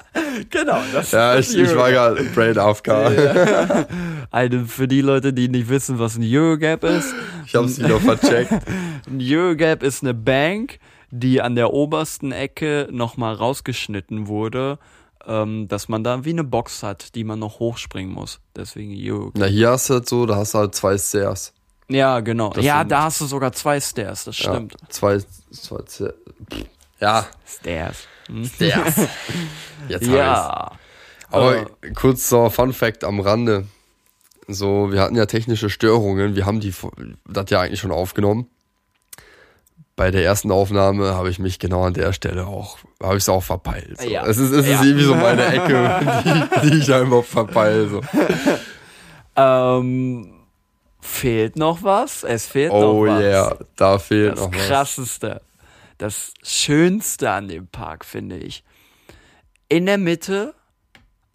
[0.49, 0.79] Genau.
[0.93, 2.89] Das ja, ich, ich war gerade Brain AFK.
[4.31, 7.13] Eine, für die Leute, die nicht wissen, was ein Eurogap ist.
[7.47, 8.53] Ich hab's wieder vercheckt.
[9.07, 10.79] Ein Eurogap ist eine Bank,
[11.11, 14.79] die an der obersten Ecke nochmal rausgeschnitten wurde,
[15.27, 18.41] ähm, dass man da wie eine Box hat, die man noch hochspringen muss.
[18.57, 19.31] Deswegen, jo.
[19.35, 21.53] Na, hier hast du halt so, da hast du halt zwei Stairs.
[21.89, 22.51] Ja, genau.
[22.51, 24.75] Das ja, da hast du sogar zwei Stairs, das stimmt.
[24.81, 25.19] Ja, zwei,
[25.51, 26.15] zwei Stairs.
[27.01, 27.97] Ja, Stairs.
[28.27, 28.45] Hm?
[28.45, 28.95] Stairs.
[29.89, 30.07] Jetzt.
[30.07, 30.73] Ja.
[31.31, 31.67] Aber Äh.
[31.95, 33.67] kurz so Fun Fact am Rande.
[34.47, 36.35] So, wir hatten ja technische Störungen.
[36.35, 36.75] Wir haben die
[37.27, 38.49] das ja eigentlich schon aufgenommen.
[40.01, 43.29] Bei der ersten Aufnahme habe ich mich genau an der Stelle auch, habe ich es
[43.29, 44.01] auch verpeilt.
[44.01, 44.09] So.
[44.09, 44.25] Ja.
[44.27, 44.77] Es ist, es Ja.
[44.81, 47.87] ist irgendwie so meine Ecke, die, die ich einfach verpeile.
[47.87, 48.01] So.
[49.37, 50.33] Ähm,
[51.03, 52.25] fehlt noch was?
[52.25, 53.21] Es fehlt Oh noch was.
[53.23, 54.67] yeah, da fehlt Das noch was.
[54.69, 55.43] krasseste,
[55.99, 58.65] das schönste an dem Park, finde ich.
[59.69, 60.55] In der Mitte,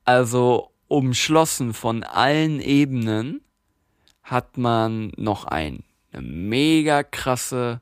[0.06, 3.42] also umschlossen von allen Ebenen,
[4.24, 7.82] hat man noch ein, eine mega krasse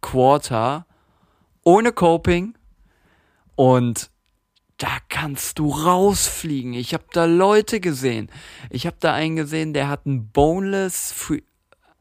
[0.00, 0.86] Quarter
[1.62, 2.56] ohne Coping
[3.54, 4.10] und
[4.78, 6.72] da kannst du rausfliegen.
[6.72, 8.30] Ich habe da Leute gesehen.
[8.70, 11.42] Ich habe da einen gesehen, der hat ein Boneless Free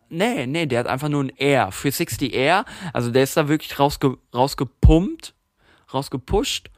[0.10, 2.66] Nee, nee, der hat einfach nur ein Air, 360 Air.
[2.93, 5.36] Also der ist da wirklich rausge rausgepumpt,
[5.93, 6.72] rausgepusht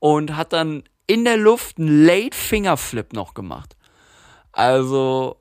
[0.00, 3.76] und hat dann in der Luft einen Late Finger Flip noch gemacht.
[4.52, 5.40] Also,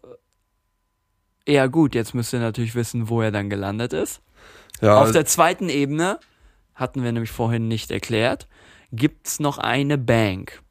[1.47, 4.21] ja gut, jetzt müsst ihr natürlich wissen, wo er dann gelandet ist.
[4.84, 6.19] Ja, Auf der zweiten Ebene,
[6.75, 8.47] hatten wir nämlich vorhin nicht erklärt,
[8.91, 10.61] gibt's noch eine Bank.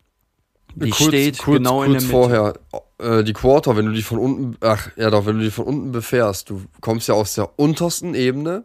[0.75, 2.13] Die kurz, steht kurz, genau in der kurz Mitte.
[2.13, 2.55] vorher.
[2.99, 5.65] Äh, die Quarter, wenn du die von unten, ach ja doch, wenn du die von
[5.65, 8.65] unten befährst, du kommst ja aus der untersten Ebene.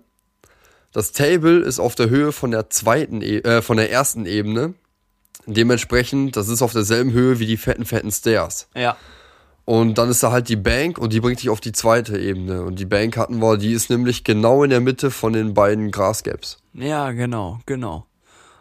[0.91, 4.73] Das Table ist auf der Höhe von der zweiten, e äh, von der ersten Ebene.
[5.45, 8.67] Dementsprechend, das ist auf derselben Höhe wie die fetten, fetten Stairs.
[8.75, 8.97] Ja.
[9.69, 12.63] Und dann ist da halt die Bank und die bringt dich auf die zweite Ebene.
[12.63, 15.91] Und die Bank hatten wir, die ist nämlich genau in der Mitte von den beiden
[15.91, 16.59] Grasgaps.
[16.73, 18.05] Ja, genau, genau.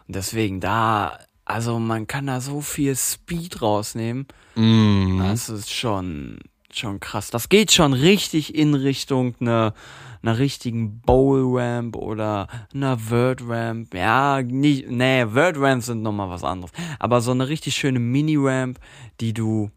[0.05, 4.27] Und deswegen da, also man kann da so viel Speed rausnehmen.
[4.55, 5.19] Mm.
[5.19, 6.39] Das ist schon,
[6.73, 7.29] schon krass.
[7.31, 9.73] Das geht schon richtig in Richtung einer,
[10.21, 13.93] einer richtigen Bowl Ramp oder einer Word Ramp.
[13.93, 16.73] Ja, nicht, nee, Word Ramps sind nochmal was anderes.
[16.99, 18.77] Aber so eine richtig schöne Mini Ramp,
[19.21, 19.71] die du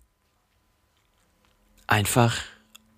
[1.90, 2.36] einfach,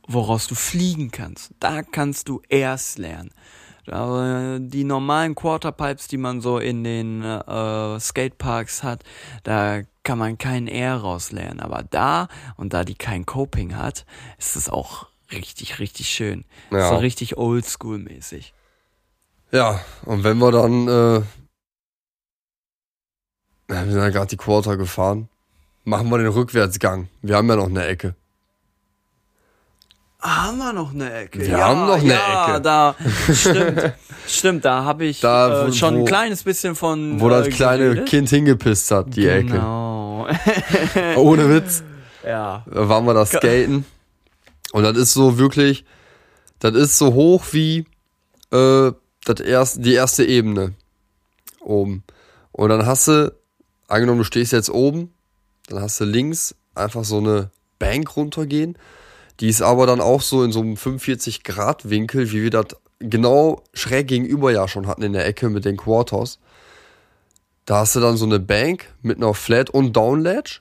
[0.07, 1.53] woraus du fliegen kannst.
[1.59, 3.31] Da kannst du erst lernen.
[3.87, 9.03] Aber die normalen Quarterpipes, die man so in den äh, Skateparks hat,
[9.43, 11.59] da kann man keinen Air rauslernen.
[11.59, 14.07] Aber da, und da die kein Coping hat,
[14.39, 16.45] ist es auch richtig, richtig schön.
[16.71, 16.91] Ja.
[16.91, 18.53] So richtig oldschool-mäßig.
[19.51, 21.23] Ja, und wenn wir dann, äh,
[23.67, 25.29] wir sind ja gerade die Quarter gefahren,
[25.85, 27.09] machen wir den Rückwärtsgang.
[27.21, 28.15] Wir haben ja noch eine Ecke.
[30.23, 31.41] Haben wir noch eine Ecke?
[31.41, 32.61] Wir haben noch eine ja, Ecke.
[32.61, 32.95] Da,
[33.35, 33.93] stimmt,
[34.29, 37.85] stimmt, da habe ich Da, äh, schon ein kleines bisschen von Wo das äh, kleine
[37.85, 38.09] geredet.
[38.09, 39.53] Kind hingepisst hat, die Ecke.
[39.53, 40.29] Genau.
[41.17, 41.83] Ohne Witz.
[42.25, 42.65] ja.
[42.71, 43.85] Da waren wir da skaten.
[44.73, 45.85] Und das ist so wirklich,
[46.61, 47.85] das ist so hoch wie
[48.53, 48.93] äh,
[49.25, 50.75] das erst, die erste Ebene
[51.61, 52.05] oben.
[52.53, 53.35] Und dann hast du,
[53.89, 55.13] angenommen, du stehst jetzt oben,
[55.69, 57.51] dann hast du links einfach so eine
[57.81, 58.79] Bank runtergehen.
[59.41, 62.67] Die ist aber dann auch so in so einem 45-Grad-Winkel, wie wir das
[62.99, 66.39] genau schräg gegenüber ja schon hatten in der Ecke mit den Quarters.
[67.65, 70.61] Da hast du dann so eine Bank mit einer Flat- und Downledge.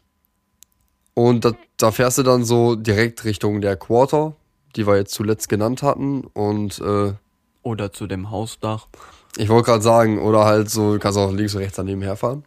[1.13, 4.35] Und da, da fährst du dann so direkt Richtung der Quarter,
[4.75, 6.21] die wir jetzt zuletzt genannt hatten.
[6.33, 7.13] Und äh,
[7.63, 8.87] Oder zu dem Hausdach.
[9.37, 12.45] ich wollte gerade sagen, oder halt so, du kannst auch links und rechts daneben herfahren.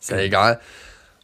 [0.00, 0.60] Ist ja egal.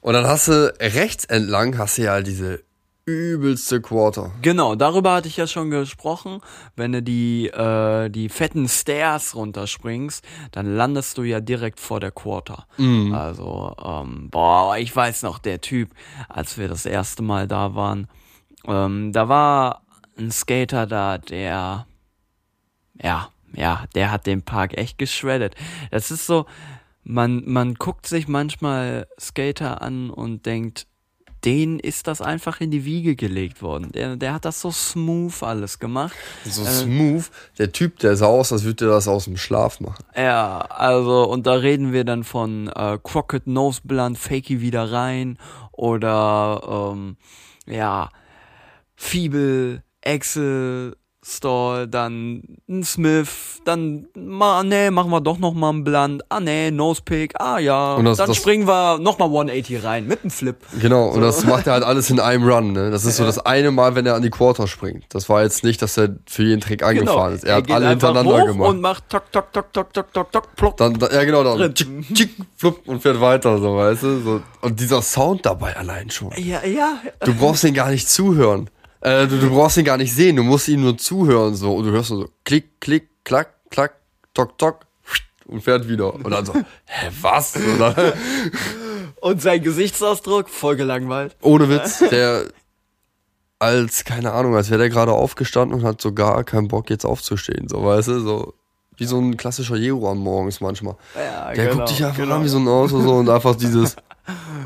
[0.00, 2.62] Und dann hast du rechts entlang, hast du ja diese
[3.06, 4.30] übelste Quarter.
[4.42, 6.40] Genau, darüber hatte ich ja schon gesprochen.
[6.76, 12.10] Wenn du die, äh, die fetten Stairs runterspringst, dann landest du ja direkt vor der
[12.12, 12.66] Quarter.
[13.12, 15.90] Also, ähm, boah, ich weiß noch, der Typ,
[16.28, 18.08] als wir das erste Mal da waren,
[18.66, 19.82] ähm, da war
[20.18, 21.86] ein Skater da, der,
[23.02, 25.54] ja, ja, der hat den Park echt geschreddet.
[25.90, 26.46] Das ist so,
[27.02, 30.86] man, man guckt sich manchmal Skater an und denkt,
[31.44, 33.92] denen ist das einfach in die Wiege gelegt worden.
[33.92, 36.14] Der, der hat das so smooth alles gemacht.
[36.44, 37.30] So smooth.
[37.58, 40.04] Der Typ, der sah aus, als würde er das aus dem Schlaf machen.
[40.16, 45.38] Ja, also, und da reden wir dann von äh, Crockett Nose Blunt, Fakey wieder rein
[45.72, 47.16] oder, ähm,
[47.66, 48.10] ja,
[48.96, 55.84] Fiebel, Axel, Stall, dann ein Smith, dann ma, nee, machen wir doch noch mal einen
[55.84, 56.22] Blunt.
[56.30, 57.34] Ah nee, Nosepick.
[57.38, 60.56] Ah ja, Und das- dann das- springen wir noch mal 180 rein mit einem Flip.
[60.80, 62.90] Genau, und das macht er halt alles in einem Run, ne?
[62.90, 65.04] Das ist so das eine Mal, wenn er an die Quarter springt.
[65.10, 67.44] Das war jetzt nicht, dass er für jeden Trick angefahren ist.
[67.44, 68.70] Er, hat geht alle hintereinander gemacht.
[68.70, 70.76] und macht tok tok tok tok tok tok tok plopp.
[70.78, 74.20] Dann, da, ja genau, dann tschick, tschick, flupp und fährt weiter, so, weißt du?
[74.22, 74.40] So.
[74.62, 76.30] Und dieser Sound dabei allein schon.
[76.38, 76.98] ja, ja.
[77.24, 78.70] Du brauchst ihn gar nicht zuhören.
[79.00, 81.74] Äh, du, du brauchst ihn gar nicht sehen, du musst ihm nur zuhören, so.
[81.74, 83.94] Und du hörst nur so klick, klick, klack, klack,
[84.34, 84.80] tok, tok
[85.46, 86.14] und fährt wieder.
[86.14, 86.54] Und dann so,
[86.86, 87.56] hä, was?
[87.56, 87.80] Und
[89.20, 91.36] Und sein Gesichtsausdruck voll gelangweilt.
[91.42, 92.44] ohne Witz, der
[93.58, 97.04] als, keine Ahnung, als wäre der gerade aufgestanden und hat so gar keinen Bock jetzt
[97.04, 98.54] aufzustehen, so, weißt du, so.
[98.96, 100.94] Wie so ein klassischer Jeroan morgens manchmal.
[101.14, 102.34] Ja, Der genau, guckt dich einfach genau.
[102.36, 103.96] an wie so ein Auto so und einfach dieses,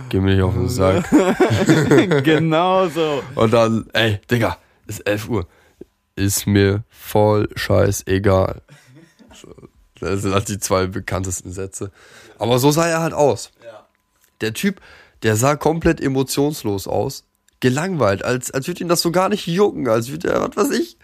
[0.09, 1.09] geh mir nicht auf den Sack.
[2.25, 3.23] genau so.
[3.35, 5.47] Und dann, ey, Digga, ist 11 Uhr.
[6.17, 8.63] Ist mir voll scheißegal.
[10.01, 11.91] Das sind halt die zwei bekanntesten Sätze.
[12.39, 13.51] Aber so sah er halt aus.
[14.41, 14.81] Der Typ,
[15.23, 17.25] der sah komplett emotionslos aus.
[17.61, 20.79] Gelangweilt, als, als würde ihn das so gar nicht jucken, als würde er, was weiß
[20.79, 20.99] ich.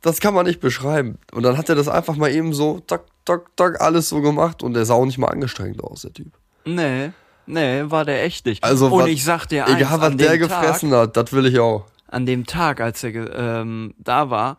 [0.00, 1.18] Das kann man nicht beschreiben.
[1.32, 4.62] Und dann hat er das einfach mal eben so, tak, tak, tak, alles so gemacht
[4.62, 6.32] und der sah auch nicht mal angestrengt aus, der Typ.
[6.64, 7.12] Nee,
[7.52, 8.62] nee, war der echt nicht.
[8.64, 11.46] Also, Und ich sag dir eins, Egal, was an der dem gefressen hat, das will
[11.46, 11.84] ich auch.
[11.84, 14.56] Tag, an dem Tag, als er ähm, da war,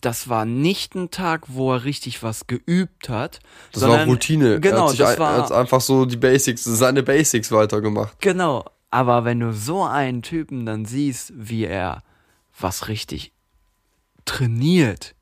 [0.00, 3.40] das war nicht ein Tag, wo er richtig was geübt hat.
[3.72, 4.60] Das sondern, war Routine.
[4.60, 8.20] Genau, er hat, das ein, er hat war, einfach so die Basics, seine Basics weitergemacht.
[8.20, 8.64] genau.
[8.90, 12.02] Aber wenn du so einen Typen dann siehst, wie er
[12.58, 13.32] was richtig
[14.24, 15.14] trainiert,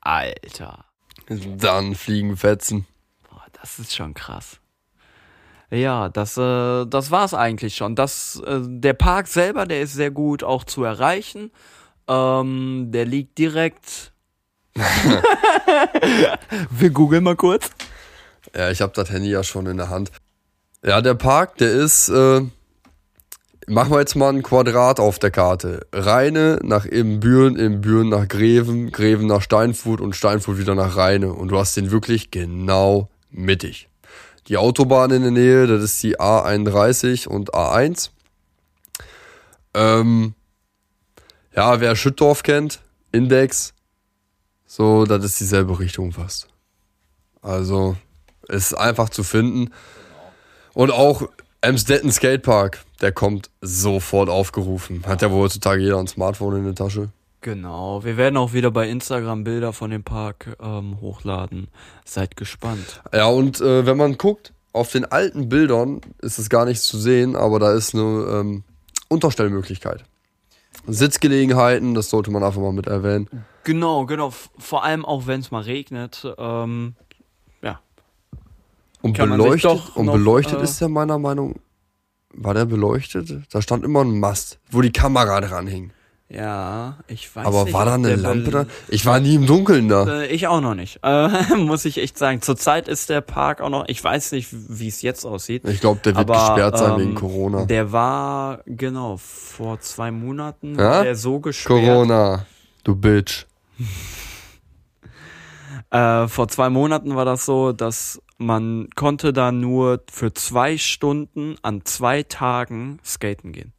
[0.00, 0.84] Alter.
[1.26, 2.86] Dann fliegen Fetzen.
[3.28, 4.60] Boah, das ist schon krass.
[5.74, 7.96] Ja, das, äh, das war's eigentlich schon.
[7.96, 11.50] Das, äh, der Park selber, der ist sehr gut auch zu erreichen.
[12.06, 14.12] Ähm, der liegt direkt.
[16.70, 17.70] Wir googeln mal kurz.
[18.54, 20.12] Ja, ich habe das Handy ja schon in der Hand.
[20.84, 22.42] Ja, der Park, der ist, äh,
[23.66, 25.86] machen wir jetzt mal ein Quadrat auf der Karte.
[25.92, 31.32] Rheine nach Imbüren, Imbüren nach Greven, Greven nach Steinfurt und Steinfurt wieder nach Rheine.
[31.32, 33.88] Und du hast den wirklich genau mittig.
[34.48, 38.10] Die Autobahn in der Nähe, das ist die A31 und A1.
[39.72, 40.34] Ähm,
[41.54, 42.80] ja, wer Schüttdorf kennt,
[43.10, 43.74] Index,
[44.66, 46.48] so, das ist dieselbe Richtung fast.
[47.42, 47.96] Also,
[48.48, 49.70] ist einfach zu finden.
[50.72, 51.28] Und auch
[51.60, 55.04] Emstetten Skatepark, der kommt sofort aufgerufen.
[55.06, 57.08] Hat ja wohl heutzutage jeder ein Smartphone in der Tasche.
[57.44, 61.68] Genau, wir werden auch wieder bei Instagram Bilder von dem Park ähm, hochladen.
[62.06, 63.02] Seid gespannt.
[63.12, 66.96] Ja, und äh, wenn man guckt, auf den alten Bildern ist es gar nicht zu
[66.96, 68.64] sehen, aber da ist eine ähm,
[69.08, 70.06] Unterstellmöglichkeit.
[70.86, 73.28] Sitzgelegenheiten, das sollte man einfach mal mit erwähnen.
[73.64, 74.32] Genau, genau.
[74.56, 76.26] Vor allem auch wenn es mal regnet.
[76.38, 76.94] Ähm,
[77.60, 77.78] ja,
[79.02, 81.56] Und Kann beleuchtet, und noch, beleuchtet äh, ist der meiner Meinung,
[82.32, 83.42] war der beleuchtet?
[83.52, 85.92] Da stand immer ein Mast, wo die Kamera dran hing.
[86.28, 87.72] Ja, ich weiß Aber nicht.
[87.74, 88.66] war da eine Lampe bel- da?
[88.88, 90.22] Ich war nie im Dunkeln da.
[90.22, 90.98] Äh, ich auch noch nicht.
[91.02, 92.40] Äh, muss ich echt sagen.
[92.42, 93.84] Zurzeit ist der Park auch noch.
[93.88, 95.64] Ich weiß nicht, wie es jetzt aussieht.
[95.68, 97.66] Ich glaube, der wird aber, gesperrt sein ähm, wegen Corona.
[97.66, 100.90] Der war genau vor zwei Monaten Ja?
[100.90, 101.80] war der so gesperrt.
[101.84, 102.46] Corona,
[102.84, 103.46] du Bitch.
[105.90, 111.54] Äh, vor zwei Monaten war das so, dass man konnte da nur für zwei Stunden
[111.62, 113.72] an zwei Tagen skaten gehen.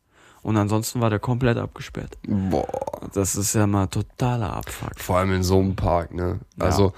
[0.45, 2.19] Und ansonsten war der komplett abgesperrt.
[2.21, 2.67] Boah.
[3.15, 4.99] Das ist ja mal totaler Abfuck.
[4.99, 6.39] Vor allem in so einem Park, ne?
[6.59, 6.65] Ja.
[6.65, 6.93] Also,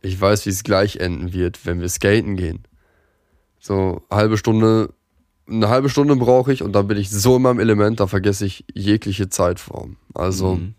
[0.00, 2.64] ich weiß, wie es gleich enden wird, wenn wir skaten gehen.
[3.60, 4.94] So, halbe Stunde,
[5.46, 8.46] eine halbe Stunde brauche ich und dann bin ich so in meinem Element, da vergesse
[8.46, 9.98] ich jegliche Zeitform.
[10.14, 10.74] Also, Mhm.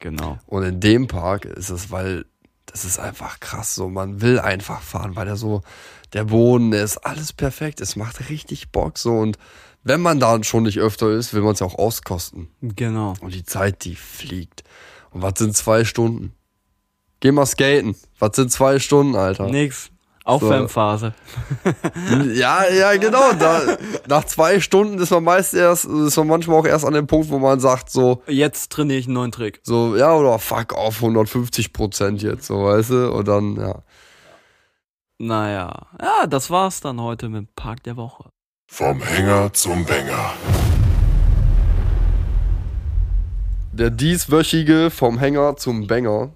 [0.00, 0.38] Genau.
[0.46, 2.24] und in dem Park ist es, weil
[2.66, 3.88] das ist einfach krass so.
[3.88, 5.62] Man will einfach fahren, weil der so,
[6.12, 7.80] der Boden, der ist alles perfekt.
[7.80, 9.16] Es macht richtig Bock so.
[9.16, 9.38] Und
[9.84, 12.48] wenn man da schon nicht öfter ist, will man es ja auch auskosten.
[12.62, 13.14] Genau.
[13.20, 14.64] Und die Zeit, die fliegt.
[15.10, 16.32] Und was sind zwei Stunden?
[17.20, 17.94] Geh mal skaten.
[18.18, 19.46] Was sind zwei Stunden, Alter?
[19.46, 19.90] Nix.
[20.24, 21.12] Aufwärmphase.
[22.32, 23.32] Ja, ja, genau.
[23.38, 23.76] Da,
[24.08, 27.28] nach zwei Stunden ist man meist erst, ist man manchmal auch erst an dem Punkt,
[27.28, 29.60] wo man sagt so, Jetzt trainiere ich einen neuen Trick.
[29.64, 33.12] so, ja, oder fuck auf 150 Prozent jetzt, so, weißt du?
[33.12, 33.82] Und dann, ja.
[35.18, 35.88] Naja.
[36.00, 38.30] Ja, das war's dann heute mit Park der Woche.
[38.66, 40.34] Vom Hänger zum Banger.
[43.72, 46.32] Der dieswöchige vom Hänger zum Banger.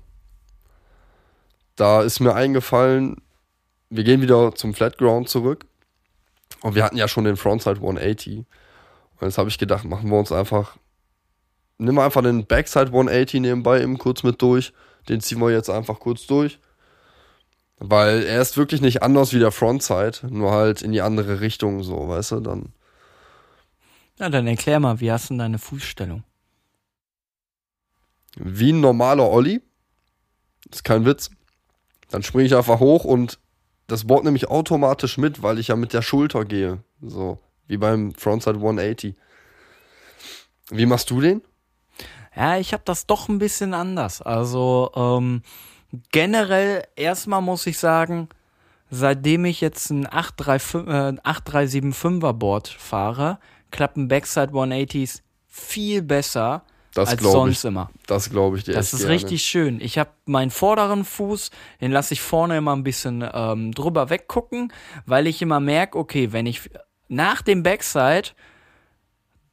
[1.77, 3.17] Da ist mir eingefallen,
[3.91, 5.67] wir gehen wieder zum Flatground zurück.
[6.61, 8.39] Und wir hatten ja schon den Frontside 180.
[8.39, 8.47] Und
[9.21, 10.77] jetzt habe ich gedacht, machen wir uns einfach
[11.79, 14.73] nimm einfach den Backside 180 nebenbei eben kurz mit durch.
[15.09, 16.59] Den ziehen wir jetzt einfach kurz durch.
[17.81, 21.83] Weil er ist wirklich nicht anders wie der Frontside, nur halt in die andere Richtung
[21.83, 22.73] so, weißt du, dann.
[24.19, 26.25] Ja, dann erklär mal, wie hast du denn deine Fußstellung?
[28.37, 29.61] Wie ein normaler Olli.
[30.71, 31.31] Ist kein Witz.
[32.11, 33.39] Dann springe ich einfach hoch und
[33.87, 36.83] das Board nehme ich automatisch mit, weil ich ja mit der Schulter gehe.
[37.01, 39.15] So, wie beim Frontside 180.
[40.71, 41.43] Wie machst du den?
[42.35, 44.21] Ja, ich habe das doch ein bisschen anders.
[44.21, 45.43] Also ähm,
[46.13, 48.29] generell erstmal muss ich sagen,
[48.91, 53.39] seitdem ich jetzt ein 835, äh, 8375er Board fahre,
[53.71, 56.63] klappen Backside 180s viel besser
[56.95, 57.69] Das als sonst ich.
[57.69, 57.91] immer.
[58.07, 58.73] Das glaube ich dir.
[58.73, 59.15] Das ist gerne.
[59.15, 59.81] richtig schön.
[59.81, 64.73] Ich habe meinen vorderen Fuß, den lasse ich vorne immer ein bisschen ähm, drüber weggucken,
[65.07, 66.71] weil ich immer merke, okay, wenn ich
[67.09, 68.31] nach dem Backside,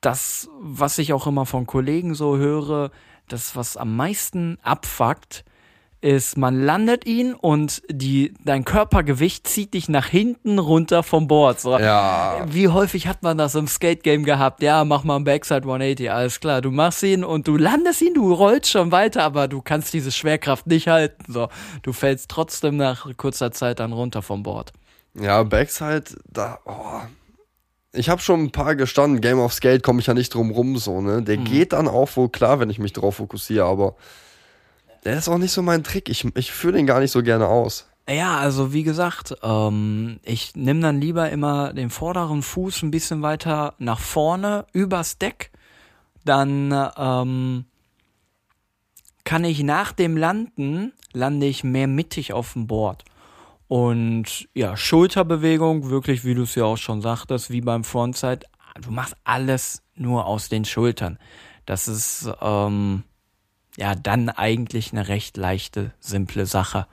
[0.01, 2.91] das, was ich auch immer von Kollegen so höre,
[3.27, 5.45] das, was am meisten abfuckt,
[6.05, 11.59] ist, man landet ihn und die, dein Körpergewicht zieht dich nach hinten runter vom Board.
[11.59, 12.45] So, Ja.
[12.47, 14.61] wie häufig hat man das im Skate Game gehabt?
[14.61, 16.61] Ja, mach mal einen Backside 180, alles klar.
[16.61, 20.11] Du machst ihn und du landest ihn, du rollst schon weiter, aber du kannst diese
[20.11, 21.31] Schwerkraft nicht halten.
[21.33, 21.49] So,
[21.81, 24.73] du fällst trotzdem nach kurzer Zeit dann runter vom Board.
[25.19, 27.01] Ja, Backside, da, oh.
[27.93, 29.21] Ich habe schon ein paar gestanden.
[29.21, 31.23] Game of Skate komme ich ja nicht drum rum, so, ne?
[31.23, 33.95] Der geht dann auch wohl klar, wenn ich mich drauf fokussiere, aber
[35.05, 36.09] der ist auch nicht so mein Trick.
[36.09, 37.87] Ich, ich führe den gar nicht so gerne aus.
[38.09, 43.21] Ja, also wie gesagt, ähm, ich nehme dann lieber immer den vorderen Fuß ein bisschen
[43.21, 45.51] weiter nach vorne übers Deck.
[46.23, 47.65] Dann ähm,
[49.23, 53.03] kann ich nach dem Landen, lande ich mehr mittig auf dem Board.
[53.67, 58.45] Und ja, Schulterbewegung, wirklich, wie du es ja auch schon sagtest, wie beim Frontside,
[58.79, 61.17] du machst alles nur aus den Schultern.
[61.65, 63.03] Das ist ähm,
[63.77, 66.87] ja dann eigentlich eine recht leichte, simple Sache.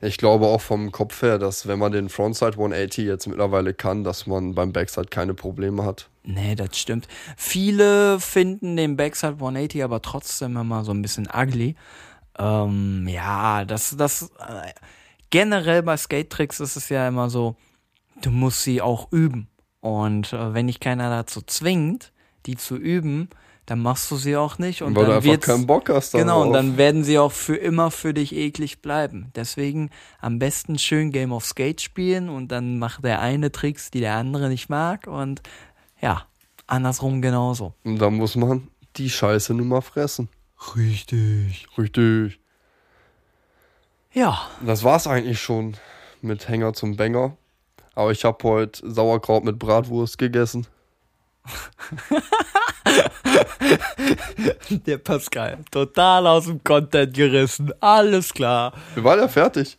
[0.00, 4.02] Ich glaube auch vom Kopf her, dass wenn man den Frontside 180 jetzt mittlerweile kann,
[4.02, 6.08] dass man beim Backside keine Probleme hat.
[6.24, 7.06] Nee, das stimmt.
[7.36, 11.76] Viele finden den Backside 180 aber trotzdem immer so ein bisschen ugly.
[12.38, 14.72] Ähm, ja, das, das, äh,
[15.28, 17.56] generell bei Skate-Tricks ist es ja immer so,
[18.22, 19.48] du musst sie auch üben.
[19.80, 22.12] Und äh, wenn dich keiner dazu zwingt,
[22.46, 23.28] die zu üben,
[23.70, 24.82] dann machst du sie auch nicht.
[24.82, 26.26] Und Weil du dann einfach wird's, keinen Bock hast darauf.
[26.26, 29.30] Genau, und dann werden sie auch für immer für dich eklig bleiben.
[29.36, 29.90] Deswegen
[30.20, 34.16] am besten schön Game of Skate spielen und dann macht der eine Tricks, die der
[34.16, 35.40] andere nicht mag und
[36.00, 36.24] ja,
[36.66, 37.72] andersrum genauso.
[37.84, 38.66] Und dann muss man
[38.96, 40.28] die Scheiße nun mal fressen.
[40.74, 41.68] Richtig.
[41.78, 42.40] Richtig.
[44.12, 45.76] Ja, Das war's eigentlich schon
[46.22, 47.36] mit Hänger zum Bänger.
[47.94, 50.66] Aber ich habe heute Sauerkraut mit Bratwurst gegessen.
[54.86, 57.72] der Pascal, total aus dem Content gerissen.
[57.80, 58.72] Alles klar.
[58.94, 59.76] Wir waren ja fertig.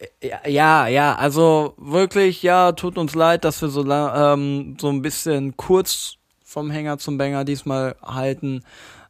[0.47, 5.55] Ja, ja, also wirklich, ja, tut uns leid, dass wir so, ähm, so ein bisschen
[5.57, 8.63] kurz vom Hänger zum Bänger diesmal halten.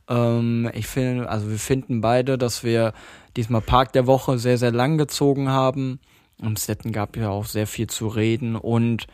[0.08, 2.94] Ähm, ich finde, also wir finden beide, dass wir
[3.36, 6.00] diesmal Park der Woche sehr, sehr lang gezogen haben.
[6.42, 9.08] Am Setten gab ja auch sehr viel zu reden und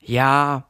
[0.00, 0.67] ja,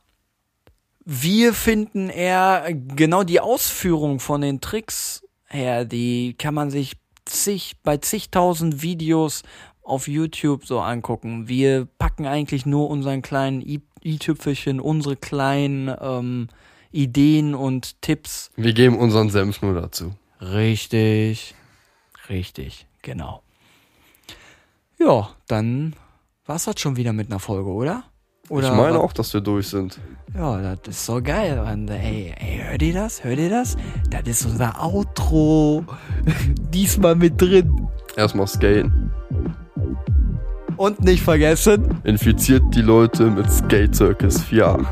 [1.11, 7.77] wir finden eher genau die Ausführung von den Tricks her, die kann man sich zig,
[7.83, 9.43] bei zigtausend Videos
[9.83, 11.49] auf YouTube so angucken.
[11.49, 16.49] Wir packen eigentlich nur unseren kleinen i-Tüpfelchen, unsere kleinen ähm,
[16.93, 18.51] Ideen und Tipps.
[18.57, 20.15] Wir geben unseren Senf nur dazu.
[20.43, 21.55] Richtig,
[22.29, 23.43] richtig, genau.
[24.99, 25.97] Ja, dann
[26.45, 28.05] war's das schon wieder mit einer Folge, oder?
[28.49, 29.99] Oder ich meine auch, dass wir durch sind.
[30.35, 31.59] Ja, das ist so geil.
[31.59, 33.23] Und ey, ey, hört ihr das?
[33.25, 33.77] Hört ihr das?
[34.11, 35.85] Das ist unser Outro.
[36.73, 37.89] Diesmal mit drin.
[38.17, 39.11] Erstmal skaten.
[40.77, 44.87] Und nicht vergessen, Infiziert die Leute mit Skate Circus 4.8.